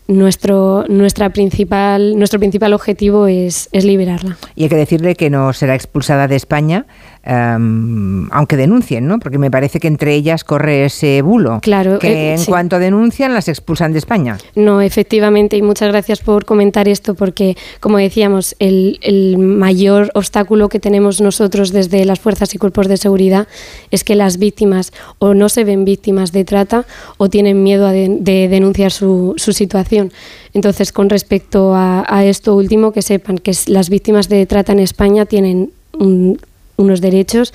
nuestro, 0.06 0.85
nuestra 0.88 1.30
principal, 1.30 2.16
nuestro 2.16 2.38
principal 2.38 2.75
objetivo 2.75 3.26
es, 3.26 3.68
es 3.73 3.85
liberarla. 3.85 4.37
Y 4.54 4.62
hay 4.62 4.68
que 4.68 4.76
decirle 4.76 5.16
que 5.16 5.30
no 5.30 5.52
será 5.52 5.75
expulsada 5.75 6.28
de 6.28 6.37
España 6.37 6.87
Em, 7.28 8.28
aunque 8.30 8.56
denuncien, 8.56 9.09
¿no? 9.09 9.18
Porque 9.18 9.38
me 9.38 9.50
parece 9.50 9.80
que 9.80 9.88
entre 9.88 10.14
ellas 10.14 10.45
corre 10.45 10.85
ese 10.85 11.23
bulo. 11.23 11.59
Claro. 11.61 11.99
Que 11.99 12.30
eh, 12.30 12.35
en 12.35 12.45
cuanto 12.45 12.78
denuncian 12.78 13.35
las 13.35 13.49
expulsan 13.49 13.90
de 13.90 13.99
España. 13.99 14.38
No, 14.54 14.80
efectivamente, 14.80 15.56
y 15.56 15.62
muchas 15.62 15.88
gracias 15.88 16.21
por 16.21 16.45
comentar 16.45 16.87
esto, 16.87 17.16
porque, 17.16 17.56
como 17.80 17.99
decíamos, 17.99 18.54
el, 18.61 18.99
mayor 19.38 20.11
obstáculo 20.14 20.68
que 20.68 20.78
tenemos 20.78 21.21
nosotros 21.21 21.73
desde 21.73 22.04
las 22.04 22.21
fuerzas 22.21 22.54
y 22.54 22.59
cuerpos 22.59 22.87
de 22.87 22.97
seguridad 22.97 23.49
es 23.90 24.04
que 24.04 24.14
las 24.14 24.38
víctimas 24.38 24.92
o 25.18 25.35
no 25.35 25.49
se 25.49 25.64
ven 25.64 25.85
víctimas 25.85 26.30
de 26.30 26.45
trata 26.45 26.87
o 27.16 27.28
tienen 27.28 27.64
miedo 27.64 27.88
de, 27.88 28.47
denunciar 28.49 28.92
su, 28.92 29.35
situación. 29.37 30.12
Entonces, 30.54 30.92
con 30.92 31.11
respecto 31.11 31.75
a, 31.75 32.04
a, 32.06 32.25
esto 32.25 32.54
último, 32.54 32.92
que 32.92 33.02
sepan 33.02 33.38
que 33.38 33.52
las 33.66 33.90
víctimas 33.90 34.28
de 34.28 34.47
trata 34.47 34.73
en 34.73 34.78
España 34.78 35.26
tienen 35.26 35.73
un, 35.99 36.38
unos 36.76 37.00
derechos. 37.00 37.52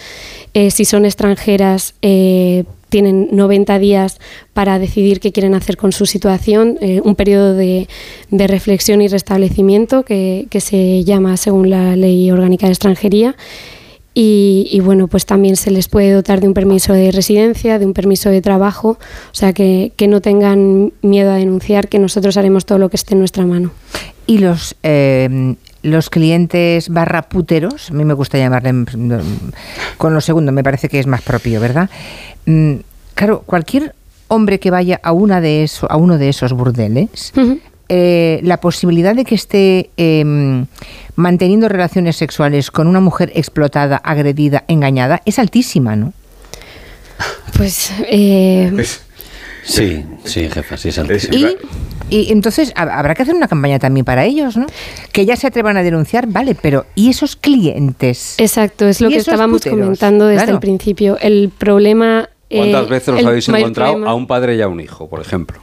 Eh, 0.54 0.72
si 0.72 0.86
son 0.86 1.06
extranjeras, 1.06 1.94
eh, 2.02 2.66
tienen 2.90 3.30
90 3.32 3.80
días 3.80 4.20
para 4.54 4.78
decidir 4.78 5.22
qué 5.22 5.32
quieren 5.32 5.56
hacer 5.56 5.78
con 5.78 5.94
su 5.94 6.06
situación, 6.06 6.78
eh, 6.82 7.02
un 7.04 7.16
periodo 7.16 7.56
de, 7.56 7.88
reflexión 8.30 9.02
y 9.02 9.08
restablecimiento 9.08 10.04
que, 10.04 10.48
se 10.60 11.04
llama 11.06 11.38
según 11.38 11.70
la 11.70 11.96
Ley 11.96 12.30
Orgánica 12.30 12.68
de 12.68 12.74
Extranjería. 12.74 13.36
Y, 14.14 14.78
bueno, 14.84 15.08
pues 15.08 15.26
también 15.26 15.56
se 15.56 15.72
les 15.72 15.88
puede 15.88 16.12
dotar 16.12 16.42
de 16.42 16.48
un 16.50 16.54
permiso 16.54 16.92
de 16.92 17.14
residencia, 17.14 17.80
de 17.80 17.86
un 17.86 17.94
permiso 17.94 18.30
de 18.30 18.42
trabajo, 18.42 19.00
o 19.00 19.34
sea, 19.34 19.54
que, 19.54 19.94
que 19.96 20.10
no 20.10 20.20
tengan 20.20 20.92
miedo 21.02 21.32
a 21.32 21.36
denunciar, 21.36 21.88
que 21.88 21.98
nosotros 21.98 22.36
haremos 22.36 22.66
todo 22.66 22.78
lo 22.78 22.90
que 22.90 22.98
esté 22.98 23.14
en 23.14 23.20
nuestra 23.20 23.46
mano. 23.46 23.72
Y 24.28 24.40
los 24.40 24.76
los 25.84 26.10
clientes 26.10 26.90
barra 26.90 27.24
puteros, 27.24 27.90
a 27.90 27.94
mí 27.94 28.06
me 28.06 28.14
gusta 28.14 28.38
llamarle 28.38 28.74
mm, 28.74 29.20
con 29.98 30.14
lo 30.14 30.22
segundo, 30.22 30.52
me 30.52 30.64
parece 30.64 30.90
que 30.90 31.00
es 31.00 31.08
más 31.08 31.22
propio, 31.22 31.60
¿verdad? 31.60 31.90
Mm, 32.46 32.76
claro, 33.16 33.42
cualquier 33.46 33.96
hombre 34.28 34.60
que 34.60 34.72
vaya 34.72 35.00
a 35.04 35.12
una 35.12 35.42
de 35.42 35.64
eso, 35.64 35.92
a 35.92 35.98
uno 35.98 36.18
de 36.18 36.30
esos 36.30 36.54
burdeles, 36.54 37.34
eh, 37.90 38.40
la 38.44 38.58
posibilidad 38.58 39.14
de 39.14 39.26
que 39.26 39.36
esté 39.36 39.90
em, 39.98 40.66
manteniendo 41.16 41.68
relaciones 41.68 42.16
sexuales 42.16 42.72
con 42.72 42.88
una 42.88 43.02
mujer 43.02 43.32
explotada, 43.36 43.98
agredida, 43.98 44.64
engañada, 44.70 45.22
es 45.26 45.40
altísima, 45.40 45.98
¿no? 45.98 46.14
Pues 47.58 47.92
eh, 48.08 48.72
Sí, 49.64 50.04
sí, 50.24 50.50
jefa, 50.50 50.78
sí, 50.78 50.90
es 50.90 51.30
Y, 51.32 51.58
y 52.10 52.32
entonces 52.32 52.74
habrá 52.76 53.14
que 53.14 53.24
hacer 53.24 53.36
una 53.36 53.48
campaña 53.48 53.80
también 53.80 54.06
para 54.06 54.26
ellos, 54.26 54.58
¿no? 54.58 54.66
Que 55.12 55.26
ya 55.26 55.36
se 55.36 55.48
atrevan 55.48 55.78
a 55.78 55.84
denunciar, 55.84 56.28
vale, 56.28 56.56
pero 56.56 56.86
¿y 56.96 57.10
esos 57.10 57.36
clientes? 57.36 58.36
Exacto, 58.38 58.88
es 58.88 59.02
lo 59.02 59.10
que 59.10 59.18
estábamos 59.18 59.64
comentando 59.64 60.28
desde 60.28 60.52
el 60.52 60.60
principio. 60.60 61.18
El 61.20 61.52
problema... 61.56 62.30
¿Cuántas 62.50 62.88
eh, 62.88 62.90
veces 62.90 63.16
os 63.16 63.26
habéis 63.26 63.48
encontrado 63.48 64.08
a 64.08 64.14
un 64.14 64.28
padre 64.28 64.56
y 64.56 64.62
a 64.62 64.68
un 64.68 64.82
hijo, 64.82 65.08
por 65.08 65.22
ejemplo? 65.22 65.62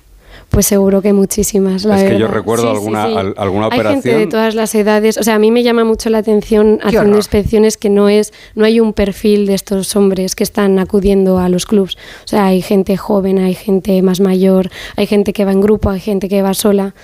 Pues 0.50 0.66
seguro 0.66 1.02
que 1.02 1.12
muchísimas. 1.12 1.84
es 1.84 2.04
que 2.04 2.18
yo 2.18 2.26
recuerdo 2.26 2.70
alguna, 2.70 3.04
alguna 3.04 3.66
operación. 3.66 3.96
Hay 3.96 4.02
gente 4.02 4.18
de 4.18 4.26
todas 4.26 4.54
las 4.54 4.74
edades. 4.74 5.18
O 5.18 5.22
sea, 5.22 5.34
a 5.34 5.38
mí 5.38 5.50
me 5.50 5.62
llama 5.62 5.84
mucho 5.84 6.08
la 6.10 6.18
atención 6.18 6.80
haciendo 6.82 7.16
inspecciones 7.16 7.76
que 7.76 7.90
no 7.90 8.08
es, 8.08 8.32
no 8.54 8.64
hay 8.64 8.80
un 8.80 8.92
perfil 8.92 9.46
de 9.46 9.54
estos 9.54 9.94
hombres 9.94 10.34
que 10.34 10.44
están 10.44 10.78
acudiendo 10.78 11.38
a 11.38 11.48
los 11.48 11.66
clubs. 11.66 11.96
O 12.24 12.28
sea, 12.28 12.46
hay 12.46 12.62
gente 12.62 12.96
joven, 12.96 13.38
hay 13.38 13.54
gente 13.54 14.00
más 14.02 14.20
mayor, 14.20 14.70
hay 14.96 15.06
gente 15.06 15.32
que 15.32 15.44
va 15.44 15.52
en 15.52 15.60
grupo, 15.60 15.90
hay 15.90 16.00
gente 16.00 16.28
que 16.28 16.40
va 16.42 16.54
sola. 16.54 16.94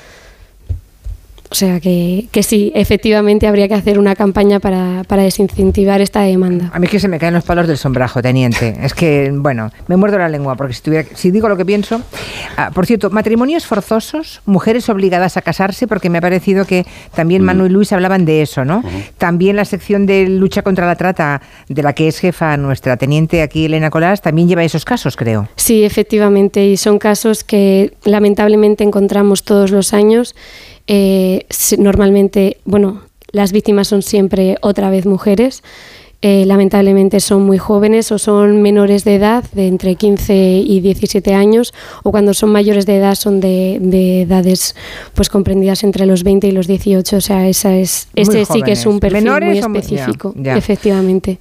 O 1.54 1.56
sea 1.56 1.78
que, 1.78 2.26
que, 2.32 2.42
sí, 2.42 2.72
efectivamente 2.74 3.46
habría 3.46 3.68
que 3.68 3.74
hacer 3.74 4.00
una 4.00 4.16
campaña 4.16 4.58
para, 4.58 5.04
para, 5.06 5.22
desincentivar 5.22 6.00
esta 6.00 6.22
demanda. 6.22 6.68
A 6.74 6.80
mí 6.80 6.86
es 6.86 6.90
que 6.90 6.98
se 6.98 7.06
me 7.06 7.20
caen 7.20 7.32
los 7.32 7.44
palos 7.44 7.68
del 7.68 7.78
sombrajo, 7.78 8.20
teniente. 8.20 8.74
Es 8.82 8.92
que, 8.92 9.30
bueno, 9.32 9.70
me 9.86 9.96
muerdo 9.96 10.18
la 10.18 10.28
lengua 10.28 10.56
porque 10.56 10.74
si, 10.74 10.82
tuviera, 10.82 11.08
si 11.14 11.30
digo 11.30 11.48
lo 11.48 11.56
que 11.56 11.64
pienso. 11.64 12.02
Ah, 12.56 12.72
por 12.74 12.86
cierto, 12.86 13.08
matrimonios 13.10 13.66
forzosos, 13.66 14.42
mujeres 14.46 14.88
obligadas 14.88 15.36
a 15.36 15.42
casarse, 15.42 15.86
porque 15.86 16.10
me 16.10 16.18
ha 16.18 16.20
parecido 16.20 16.64
que 16.64 16.86
también 17.14 17.42
mm. 17.42 17.44
Manu 17.44 17.66
y 17.66 17.68
Luis 17.68 17.92
hablaban 17.92 18.24
de 18.24 18.42
eso, 18.42 18.64
¿no? 18.64 18.82
También 19.18 19.54
la 19.54 19.64
sección 19.64 20.06
de 20.06 20.26
lucha 20.28 20.62
contra 20.62 20.88
la 20.88 20.96
trata, 20.96 21.40
de 21.68 21.84
la 21.84 21.92
que 21.92 22.08
es 22.08 22.18
jefa 22.18 22.56
nuestra 22.56 22.96
teniente 22.96 23.42
aquí, 23.42 23.66
Elena 23.66 23.90
Colás, 23.90 24.22
también 24.22 24.48
lleva 24.48 24.64
esos 24.64 24.84
casos, 24.84 25.16
creo. 25.16 25.48
Sí, 25.54 25.84
efectivamente, 25.84 26.66
y 26.66 26.76
son 26.76 26.98
casos 26.98 27.44
que 27.44 27.92
lamentablemente 28.02 28.82
encontramos 28.82 29.44
todos 29.44 29.70
los 29.70 29.94
años 29.94 30.34
eh, 30.86 31.46
normalmente, 31.78 32.58
bueno, 32.64 33.02
las 33.32 33.52
víctimas 33.52 33.88
son 33.88 34.02
siempre 34.02 34.56
otra 34.60 34.90
vez 34.90 35.06
mujeres. 35.06 35.62
Eh, 36.26 36.46
lamentablemente 36.46 37.20
son 37.20 37.42
muy 37.42 37.58
jóvenes 37.58 38.10
o 38.10 38.18
son 38.18 38.62
menores 38.62 39.04
de 39.04 39.16
edad, 39.16 39.44
de 39.52 39.66
entre 39.66 39.94
15 39.94 40.62
y 40.64 40.80
17 40.80 41.34
años, 41.34 41.74
o 42.02 42.12
cuando 42.12 42.32
son 42.32 42.50
mayores 42.50 42.86
de 42.86 42.96
edad 42.96 43.14
son 43.14 43.40
de, 43.40 44.22
edades 44.22 44.74
pues 45.12 45.28
comprendidas 45.28 45.84
entre 45.84 46.06
los 46.06 46.22
20 46.24 46.46
y 46.46 46.52
los 46.52 46.66
18. 46.66 47.16
O 47.18 47.20
sea, 47.20 47.46
esa 47.46 47.76
es, 47.76 48.08
ese 48.14 48.46
sí 48.46 48.62
que 48.62 48.72
es 48.72 48.86
un 48.86 49.00
perfil 49.00 49.30
muy 49.42 49.58
específico, 49.58 50.34
efectivamente. 50.44 51.38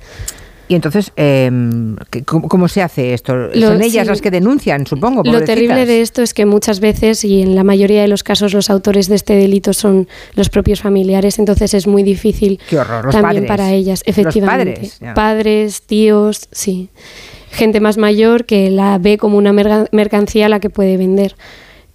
Y 0.74 0.76
entonces, 0.76 1.12
em, 1.18 1.96
¿cómo, 2.26 2.68
se 2.68 2.82
hace 2.82 3.14
esto? 3.14 3.34
Son 3.54 3.80
ellas 3.84 4.08
las 4.08 4.22
que 4.22 4.32
denuncian, 4.32 4.88
supongo. 4.88 5.22
Lo 5.24 5.44
terrible 5.44 5.86
de 5.86 6.02
esto 6.02 6.24
es 6.24 6.34
que 6.34 6.48
muchas 6.48 6.80
veces, 6.80 7.24
y 7.24 7.44
en 7.44 7.54
la 7.54 7.64
mayoría 7.64 8.02
de 8.02 8.08
los 8.08 8.24
casos, 8.24 8.56
los 8.56 8.72
autores 8.72 9.08
de 9.08 9.14
este 9.14 9.36
delito 9.36 9.74
son 9.74 10.08
los 10.34 10.50
propios 10.50 10.82
familiares, 10.82 11.38
entonces 11.38 11.76
es 11.76 11.86
muy 11.86 12.02
difícil 12.02 12.60
también 13.12 13.46
para 13.46 13.72
ellas, 13.72 14.02
efectivamente. 14.08 14.74
padres, 14.74 15.00
padres, 15.14 15.82
tíos, 15.84 16.48
sí. 16.52 16.90
Gente 17.52 17.80
más 17.80 17.98
mayor 17.98 18.46
que 18.46 18.72
la 18.72 18.98
ve 18.98 19.20
como 19.20 19.38
una 19.38 19.54
mercancía 19.54 20.48
a 20.48 20.50
la 20.50 20.60
que 20.60 20.72
puede 20.72 20.98
vender. 20.98 21.36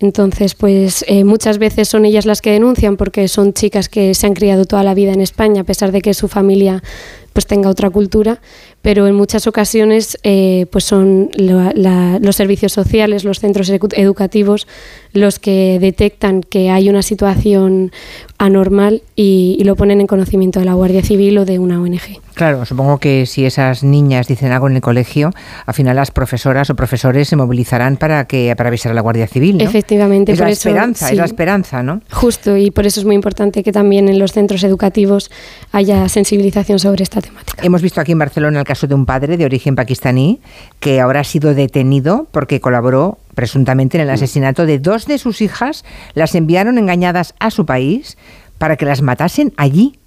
Entonces, 0.00 0.54
pues 0.54 1.04
eh, 1.08 1.24
muchas 1.24 1.58
veces 1.58 1.88
son 1.88 2.04
ellas 2.04 2.24
las 2.24 2.40
que 2.40 2.52
denuncian 2.52 2.96
porque 2.96 3.26
son 3.26 3.52
chicas 3.52 3.88
que 3.88 4.14
se 4.14 4.28
han 4.28 4.34
criado 4.34 4.64
toda 4.64 4.84
la 4.84 4.94
vida 4.94 5.12
en 5.12 5.20
España, 5.20 5.62
a 5.62 5.64
pesar 5.64 5.90
de 5.90 6.00
que 6.00 6.14
su 6.14 6.28
familia 6.28 6.84
pues 7.32 7.46
tenga 7.46 7.70
otra 7.70 7.90
cultura, 7.90 8.40
pero 8.82 9.06
en 9.06 9.14
muchas 9.14 9.46
ocasiones 9.46 10.18
eh, 10.22 10.66
pues 10.70 10.84
son 10.84 11.30
los 11.36 12.36
servicios 12.36 12.72
sociales, 12.72 13.24
los 13.24 13.40
centros 13.40 13.68
educativos 13.70 14.66
los 15.12 15.38
que 15.38 15.78
detectan 15.80 16.42
que 16.42 16.70
hay 16.70 16.88
una 16.88 17.02
situación 17.02 17.92
anormal 18.38 19.02
y, 19.16 19.62
lo 19.64 19.76
ponen 19.76 20.00
en 20.00 20.06
conocimiento 20.06 20.60
de 20.60 20.64
la 20.64 20.74
Guardia 20.74 21.02
Civil 21.02 21.36
o 21.38 21.44
de 21.44 21.58
una 21.58 21.82
ONG. 21.82 22.22
Claro, 22.34 22.64
supongo 22.64 22.98
que 22.98 23.26
si 23.26 23.44
esas 23.44 23.82
niñas 23.82 24.28
dicen 24.28 24.52
algo 24.52 24.68
en 24.68 24.76
el 24.76 24.80
colegio, 24.80 25.32
al 25.66 25.74
final 25.74 25.96
las 25.96 26.10
profesoras 26.10 26.70
o 26.70 26.76
profesores 26.76 27.28
se 27.28 27.36
movilizarán 27.36 27.96
para 27.96 28.24
que 28.26 28.54
para 28.56 28.68
avisar 28.68 28.92
a 28.92 28.94
la 28.94 29.00
Guardia 29.00 29.26
Civil. 29.26 29.58
¿no? 29.58 29.64
Efectivamente, 29.64 30.32
es 30.32 30.38
la 30.38 30.48
esperanza, 30.48 31.10
es 31.10 31.16
la 31.16 31.24
esperanza, 31.24 31.82
¿no? 31.82 32.00
Justo, 32.10 32.56
y 32.56 32.70
por 32.70 32.86
eso 32.86 33.00
es 33.00 33.06
muy 33.06 33.16
importante 33.16 33.62
que 33.62 33.72
también 33.72 34.08
en 34.08 34.18
los 34.18 34.32
centros 34.32 34.62
educativos 34.62 35.30
haya 35.72 36.08
sensibilización 36.08 36.78
sobre 36.78 37.02
esta 37.02 37.20
temática. 37.20 37.62
Hemos 37.62 37.82
visto 37.82 38.00
aquí 38.00 38.12
en 38.12 38.20
Barcelona 38.20 38.60
el 38.60 38.66
caso 38.66 38.86
de 38.86 38.94
un 38.94 39.04
padre 39.04 39.36
de 39.36 39.44
origen 39.44 39.74
pakistaní 39.74 40.40
que 40.80 41.00
ahora 41.00 41.20
ha 41.20 41.24
sido 41.24 41.54
detenido 41.54 42.28
porque 42.30 42.60
colaboró 42.60 43.18
presuntamente 43.38 43.96
en 43.96 44.02
el 44.02 44.10
asesinato 44.10 44.66
de 44.66 44.80
dos 44.80 45.06
de 45.06 45.16
sus 45.16 45.42
hijas, 45.42 45.84
las 46.14 46.34
enviaron 46.34 46.76
engañadas 46.76 47.36
a 47.38 47.52
su 47.52 47.66
país 47.66 48.18
para 48.58 48.74
que 48.74 48.84
las 48.84 49.00
matasen 49.00 49.52
allí, 49.56 50.00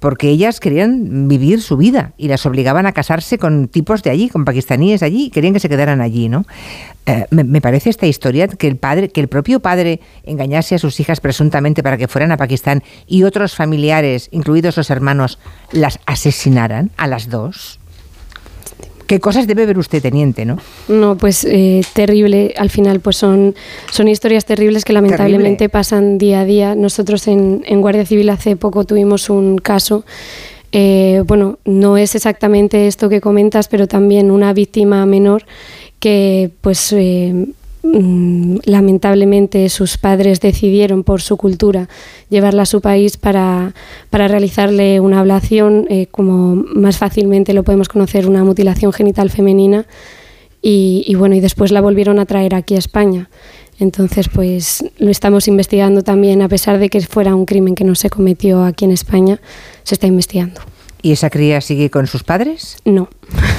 porque 0.00 0.30
ellas 0.30 0.58
querían 0.58 1.28
vivir 1.28 1.62
su 1.62 1.76
vida 1.76 2.12
y 2.18 2.26
las 2.26 2.44
obligaban 2.44 2.86
a 2.86 2.92
casarse 2.92 3.38
con 3.38 3.68
tipos 3.68 4.02
de 4.02 4.10
allí, 4.10 4.28
con 4.28 4.44
pakistaníes 4.44 5.04
allí, 5.04 5.26
y 5.26 5.30
querían 5.30 5.52
que 5.52 5.60
se 5.60 5.68
quedaran 5.68 6.00
allí, 6.00 6.28
¿no? 6.28 6.44
Eh, 7.06 7.26
me, 7.30 7.60
parece 7.60 7.88
esta 7.88 8.06
historia 8.06 8.48
que 8.48 8.66
el 8.66 8.74
padre, 8.74 9.10
que 9.10 9.20
el 9.20 9.28
propio 9.28 9.60
padre 9.60 10.00
engañase 10.24 10.74
a 10.74 10.80
sus 10.80 10.98
hijas 10.98 11.20
presuntamente 11.20 11.84
para 11.84 11.96
que 11.96 12.08
fueran 12.08 12.32
a 12.32 12.36
Pakistán 12.36 12.82
y 13.06 13.22
otros 13.22 13.54
familiares, 13.54 14.28
incluidos 14.32 14.76
los 14.76 14.90
hermanos, 14.90 15.38
las 15.70 16.00
asesinaran 16.06 16.90
a 16.96 17.06
las 17.06 17.30
dos. 17.30 17.78
¿Qué 19.12 19.20
cosas 19.20 19.46
debe 19.46 19.66
ver 19.66 19.76
usted, 19.76 20.00
teniente, 20.00 20.46
no? 20.46 20.56
No, 20.88 21.18
pues 21.18 21.44
eh, 21.44 21.82
terrible. 21.92 22.54
Al 22.56 22.70
final, 22.70 23.00
pues 23.00 23.18
son, 23.18 23.54
son 23.90 24.08
historias 24.08 24.46
terribles 24.46 24.86
que 24.86 24.94
lamentablemente 24.94 25.68
pasan 25.68 26.16
día 26.16 26.40
a 26.40 26.44
día. 26.46 26.74
Nosotros 26.74 27.28
en, 27.28 27.60
Guardia 27.82 28.06
Civil 28.06 28.30
hace 28.30 28.56
poco 28.56 28.84
tuvimos 28.84 29.28
un 29.28 29.58
caso 29.58 30.06
eh, 30.74 31.22
bueno, 31.26 31.58
no 31.66 31.98
es 31.98 32.14
exactamente 32.14 32.86
esto 32.86 33.10
que 33.10 33.20
comentas, 33.20 33.68
pero 33.68 33.86
también 33.86 34.30
una 34.30 34.54
víctima 34.54 35.04
menor 35.04 35.44
que 36.00 36.50
pues 36.62 36.94
eh, 36.94 37.48
lamentablemente 37.82 39.68
sus 39.68 39.98
padres 39.98 40.40
decidieron 40.40 41.02
por 41.02 41.20
su 41.20 41.36
cultura 41.36 41.88
llevarla 42.30 42.62
a 42.62 42.66
su 42.66 42.80
país 42.80 43.16
para, 43.16 43.74
para 44.08 44.28
realizarle 44.28 45.00
una 45.00 45.20
ablación, 45.20 45.86
eh, 45.90 46.06
como 46.10 46.54
más 46.54 46.98
fácilmente 46.98 47.54
lo 47.54 47.64
podemos 47.64 47.88
conocer, 47.88 48.28
una 48.28 48.44
mutilación 48.44 48.92
genital 48.92 49.30
femenina, 49.30 49.86
y, 50.64 51.12
bueno, 51.16 51.34
y 51.34 51.40
después 51.40 51.72
la 51.72 51.80
volvieron 51.80 52.20
a 52.20 52.26
traer 52.26 52.54
aquí 52.54 52.76
a 52.76 52.78
España. 52.78 53.28
Entonces, 53.80 54.28
pues 54.32 54.84
lo 54.98 55.10
estamos 55.10 55.48
investigando 55.48 56.02
también, 56.02 56.40
a 56.40 56.48
pesar 56.48 56.78
de 56.78 56.88
que 56.88 57.00
fuera 57.00 57.34
un 57.34 57.46
crimen 57.46 57.74
que 57.74 57.82
no 57.82 57.96
se 57.96 58.10
cometió 58.10 58.62
aquí 58.62 58.84
en 58.84 58.92
España, 58.92 59.40
se 59.82 59.96
está 59.96 60.06
investigando. 60.06 60.60
¿Y 61.02 61.12
esa 61.12 61.30
cría 61.30 61.60
sigue 61.60 61.90
con 61.90 62.06
sus 62.06 62.22
padres? 62.22 62.76
No. 62.84 63.08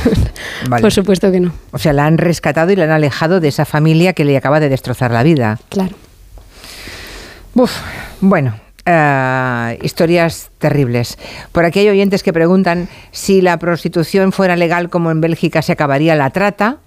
Por 0.81 0.91
supuesto 0.93 1.29
que 1.31 1.41
no. 1.41 1.53
O 1.71 1.77
sea, 1.77 1.91
la 1.91 2.05
han 2.05 2.17
rescatado 2.17 2.71
y 2.71 2.77
la 2.77 2.85
han 2.85 2.91
alejado 2.91 3.41
de 3.41 3.49
esa 3.49 3.65
familia 3.65 4.13
que 4.13 4.23
le 4.23 4.37
acaba 4.37 4.61
de 4.61 4.69
destrozar 4.69 5.11
la 5.11 5.23
vida. 5.23 5.59
Claro. 5.69 5.93
Uf, 7.53 7.71
bueno, 8.21 8.55
eh, 8.85 9.79
historias 9.81 10.51
terribles. 10.57 11.17
Por 11.51 11.65
aquí 11.65 11.79
hay 11.79 11.89
oyentes 11.89 12.23
que 12.23 12.33
preguntan 12.33 12.89
si 13.11 13.41
la 13.41 13.57
prostitución 13.57 14.31
fuera 14.31 14.55
legal 14.55 14.89
como 14.89 15.11
en 15.11 15.21
Bélgica 15.21 15.61
se 15.61 15.73
acabaría 15.73 16.15
la 16.15 16.29
trata. 16.29 16.77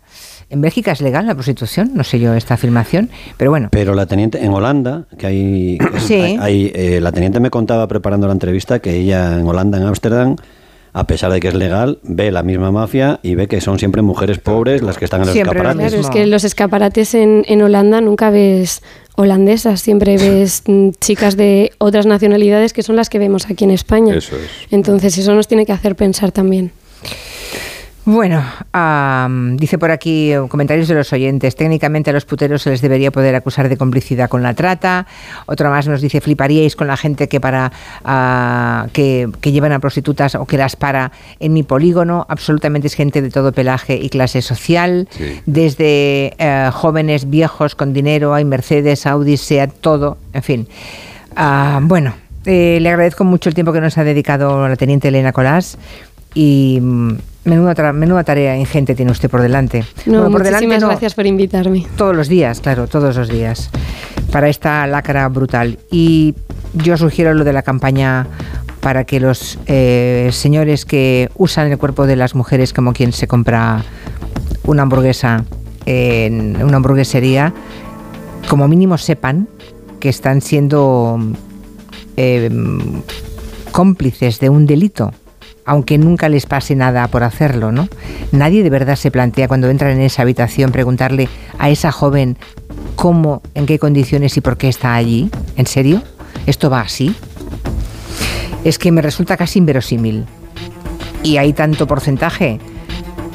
¿En 0.48 0.60
Bélgica 0.60 0.92
es 0.92 1.00
legal 1.00 1.26
la 1.26 1.34
prostitución? 1.34 1.90
No 1.94 2.04
sé 2.04 2.20
yo 2.20 2.34
esta 2.34 2.54
afirmación, 2.54 3.10
pero 3.36 3.50
bueno. 3.50 3.68
Pero 3.72 3.94
la 3.94 4.06
teniente, 4.06 4.44
en 4.44 4.52
Holanda, 4.52 5.06
que 5.18 5.26
hay. 5.26 5.78
sí. 5.98 6.36
hay, 6.40 6.70
eh, 6.74 7.00
la 7.00 7.12
teniente 7.12 7.40
me 7.40 7.50
contaba 7.50 7.88
preparando 7.88 8.26
la 8.26 8.32
entrevista 8.32 8.78
que 8.78 8.94
ella 8.94 9.38
en 9.38 9.46
Holanda, 9.46 9.78
en 9.78 9.84
Ámsterdam, 9.84 10.36
a 10.92 11.06
pesar 11.06 11.32
de 11.32 11.40
que 11.40 11.48
es 11.48 11.54
legal, 11.54 11.98
ve 12.04 12.30
la 12.30 12.42
misma 12.42 12.70
mafia 12.70 13.18
y 13.22 13.34
ve 13.34 13.48
que 13.48 13.60
son 13.60 13.78
siempre 13.78 14.02
mujeres 14.02 14.38
pobres 14.38 14.82
las 14.82 14.98
que 14.98 15.04
están 15.04 15.22
en 15.22 15.26
los 15.26 15.36
escaparates. 15.36 15.92
Claro, 15.92 16.00
es 16.00 16.10
que 16.10 16.26
los 16.26 16.44
escaparates 16.44 17.14
en, 17.14 17.44
en 17.48 17.62
Holanda 17.62 18.00
nunca 18.00 18.30
ves 18.30 18.82
holandesas, 19.16 19.80
siempre 19.80 20.16
ves 20.16 20.62
mm, 20.66 20.90
chicas 21.00 21.36
de 21.36 21.72
otras 21.78 22.06
nacionalidades 22.06 22.72
que 22.72 22.82
son 22.82 22.94
las 22.96 23.10
que 23.10 23.18
vemos 23.18 23.46
aquí 23.50 23.64
en 23.64 23.72
España. 23.72 24.14
Eso 24.14 24.36
es. 24.36 24.48
Entonces 24.70 25.18
eso 25.18 25.34
nos 25.34 25.48
tiene 25.48 25.66
que 25.66 25.72
hacer 25.72 25.96
pensar 25.96 26.30
también. 26.30 26.70
Bueno, 28.06 28.40
dice 29.58 29.78
por 29.78 29.90
aquí 29.90 30.32
eh, 30.32 30.40
comentarios 30.48 30.86
de 30.86 30.94
los 30.94 31.12
oyentes. 31.12 31.56
Técnicamente 31.56 32.10
a 32.10 32.12
los 32.12 32.24
puteros 32.24 32.62
se 32.62 32.70
les 32.70 32.80
debería 32.80 33.10
poder 33.10 33.34
acusar 33.34 33.68
de 33.68 33.76
complicidad 33.76 34.28
con 34.28 34.44
la 34.44 34.54
trata. 34.54 35.08
Otro 35.46 35.70
más 35.70 35.88
nos 35.88 36.00
dice 36.00 36.20
fliparíais 36.20 36.76
con 36.76 36.86
la 36.86 36.96
gente 36.96 37.28
que 37.28 37.40
para 37.40 37.72
ah, 38.04 38.86
que, 38.92 39.28
llevan 39.42 39.72
a 39.72 39.80
prostitutas 39.80 40.36
o 40.36 40.46
que 40.46 40.56
las 40.56 40.76
para 40.76 41.10
en 41.40 41.52
mi 41.52 41.64
polígono. 41.64 42.24
Absolutamente 42.28 42.86
es 42.86 42.94
gente 42.94 43.22
de 43.22 43.30
todo 43.30 43.50
pelaje 43.50 43.96
y 44.00 44.08
clase 44.08 44.40
social. 44.40 45.08
Desde 45.44 46.32
eh, 46.38 46.70
jóvenes, 46.72 47.28
viejos 47.28 47.74
con 47.74 47.92
dinero, 47.92 48.34
hay 48.34 48.44
Mercedes, 48.44 49.04
Audi, 49.04 49.36
sea 49.36 49.66
todo. 49.66 50.16
En 50.32 50.44
fin. 50.44 50.68
Ah, 51.34 51.80
bueno, 51.82 52.14
eh, 52.44 52.78
le 52.80 52.88
agradezco 52.88 53.24
mucho 53.24 53.48
el 53.48 53.56
tiempo 53.56 53.72
que 53.72 53.80
nos 53.80 53.98
ha 53.98 54.04
dedicado 54.04 54.68
la 54.68 54.76
teniente 54.76 55.08
Elena 55.08 55.32
Colás 55.32 55.76
y 56.34 56.78
mm, 56.80 57.14
Menuda, 57.46 57.92
menuda, 57.92 58.24
tarea 58.24 58.56
ingente 58.56 58.96
tiene 58.96 59.12
usted 59.12 59.30
por 59.30 59.40
delante. 59.40 59.84
No, 60.04 60.28
por 60.30 60.42
muchísimas 60.42 60.82
gracias 60.82 61.14
por 61.14 61.26
invitarme. 61.26 61.86
Todos 61.96 62.14
los 62.14 62.28
días, 62.28 62.60
claro, 62.60 62.88
todos 62.88 63.14
los 63.14 63.28
días, 63.28 63.70
para 64.32 64.48
esta 64.48 64.84
lacra 64.88 65.28
brutal. 65.28 65.78
Y 65.88 66.34
yo 66.74 66.96
sugiero 66.96 67.34
lo 67.34 67.44
de 67.44 67.52
la 67.52 67.62
campaña 67.62 68.26
para 68.80 69.04
que 69.04 69.20
los 69.20 69.60
eh, 69.66 70.30
señores 70.32 70.84
que 70.84 71.30
usan 71.36 71.70
el 71.70 71.78
cuerpo 71.78 72.08
de 72.08 72.16
las 72.16 72.34
mujeres 72.34 72.72
como 72.72 72.92
quien 72.92 73.12
se 73.12 73.28
compra 73.28 73.84
una 74.64 74.82
hamburguesa 74.82 75.44
en 75.86 76.60
una 76.60 76.78
hamburguesería, 76.78 77.54
como 78.48 78.66
mínimo 78.66 78.98
sepan 78.98 79.48
que 80.00 80.08
están 80.08 80.40
siendo 80.40 81.20
eh, 82.16 82.50
cómplices 83.70 84.40
de 84.40 84.48
un 84.48 84.66
delito 84.66 85.12
aunque 85.66 85.98
nunca 85.98 86.28
les 86.28 86.46
pase 86.46 86.76
nada 86.76 87.06
por 87.08 87.24
hacerlo, 87.24 87.72
¿no? 87.72 87.88
Nadie 88.32 88.62
de 88.62 88.70
verdad 88.70 88.96
se 88.96 89.10
plantea 89.10 89.48
cuando 89.48 89.68
entran 89.68 89.90
en 89.92 90.00
esa 90.00 90.22
habitación 90.22 90.70
preguntarle 90.70 91.28
a 91.58 91.68
esa 91.68 91.92
joven 91.92 92.38
cómo, 92.94 93.42
en 93.54 93.66
qué 93.66 93.78
condiciones 93.78 94.36
y 94.36 94.40
por 94.40 94.56
qué 94.56 94.68
está 94.68 94.94
allí. 94.94 95.28
¿En 95.56 95.66
serio? 95.66 96.02
¿Esto 96.46 96.70
va 96.70 96.80
así? 96.80 97.14
Es 98.64 98.78
que 98.78 98.92
me 98.92 99.02
resulta 99.02 99.36
casi 99.36 99.58
inverosímil. 99.58 100.24
Y 101.24 101.38
hay 101.38 101.52
tanto 101.52 101.86
porcentaje. 101.88 102.60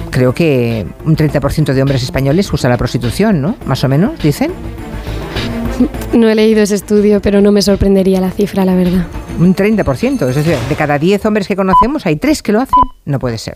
Creo 0.10 0.34
que 0.34 0.86
un 1.06 1.16
30% 1.18 1.74
de 1.74 1.82
hombres 1.82 2.02
españoles 2.04 2.52
usa 2.52 2.70
la 2.70 2.78
prostitución, 2.78 3.42
¿no? 3.42 3.58
Más 3.66 3.84
o 3.84 3.90
menos, 3.90 4.22
dicen. 4.22 4.52
No 6.14 6.30
he 6.30 6.36
leído 6.36 6.62
ese 6.62 6.76
estudio, 6.76 7.22
pero 7.22 7.42
no 7.42 7.52
me 7.52 7.62
sorprendería 7.62 8.22
la 8.22 8.32
cifra, 8.32 8.64
la 8.64 8.76
verdad. 8.76 9.06
Un 9.40 9.56
30%, 9.56 10.30
es 10.30 10.36
decir, 10.36 10.58
de 10.58 10.76
cada 10.76 11.00
10 11.00 11.26
hombres 11.26 11.48
que 11.48 11.56
conocemos 11.56 12.06
hay 12.06 12.16
3 12.16 12.44
que 12.44 12.52
lo 12.52 12.62
hacen. 12.62 12.84
No 13.06 13.20
puede 13.20 13.38
ser. 13.38 13.56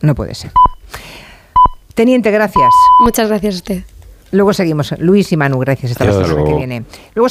No 0.00 0.14
puede 0.14 0.34
ser. 0.34 0.50
Teniente, 1.94 2.30
gracias. 2.30 2.68
Muchas 3.00 3.28
gracias 3.28 3.54
a 3.54 3.56
usted. 3.58 3.82
Luego 4.32 4.52
seguimos. 4.52 4.92
Luis 4.98 5.30
y 5.30 5.36
Manu, 5.36 5.58
gracias. 5.60 5.92
Hasta 5.92 6.04
la 6.06 6.12
semana 6.12 6.44
que 6.44 6.54
viene. 6.54 6.84
Luego 7.14 7.22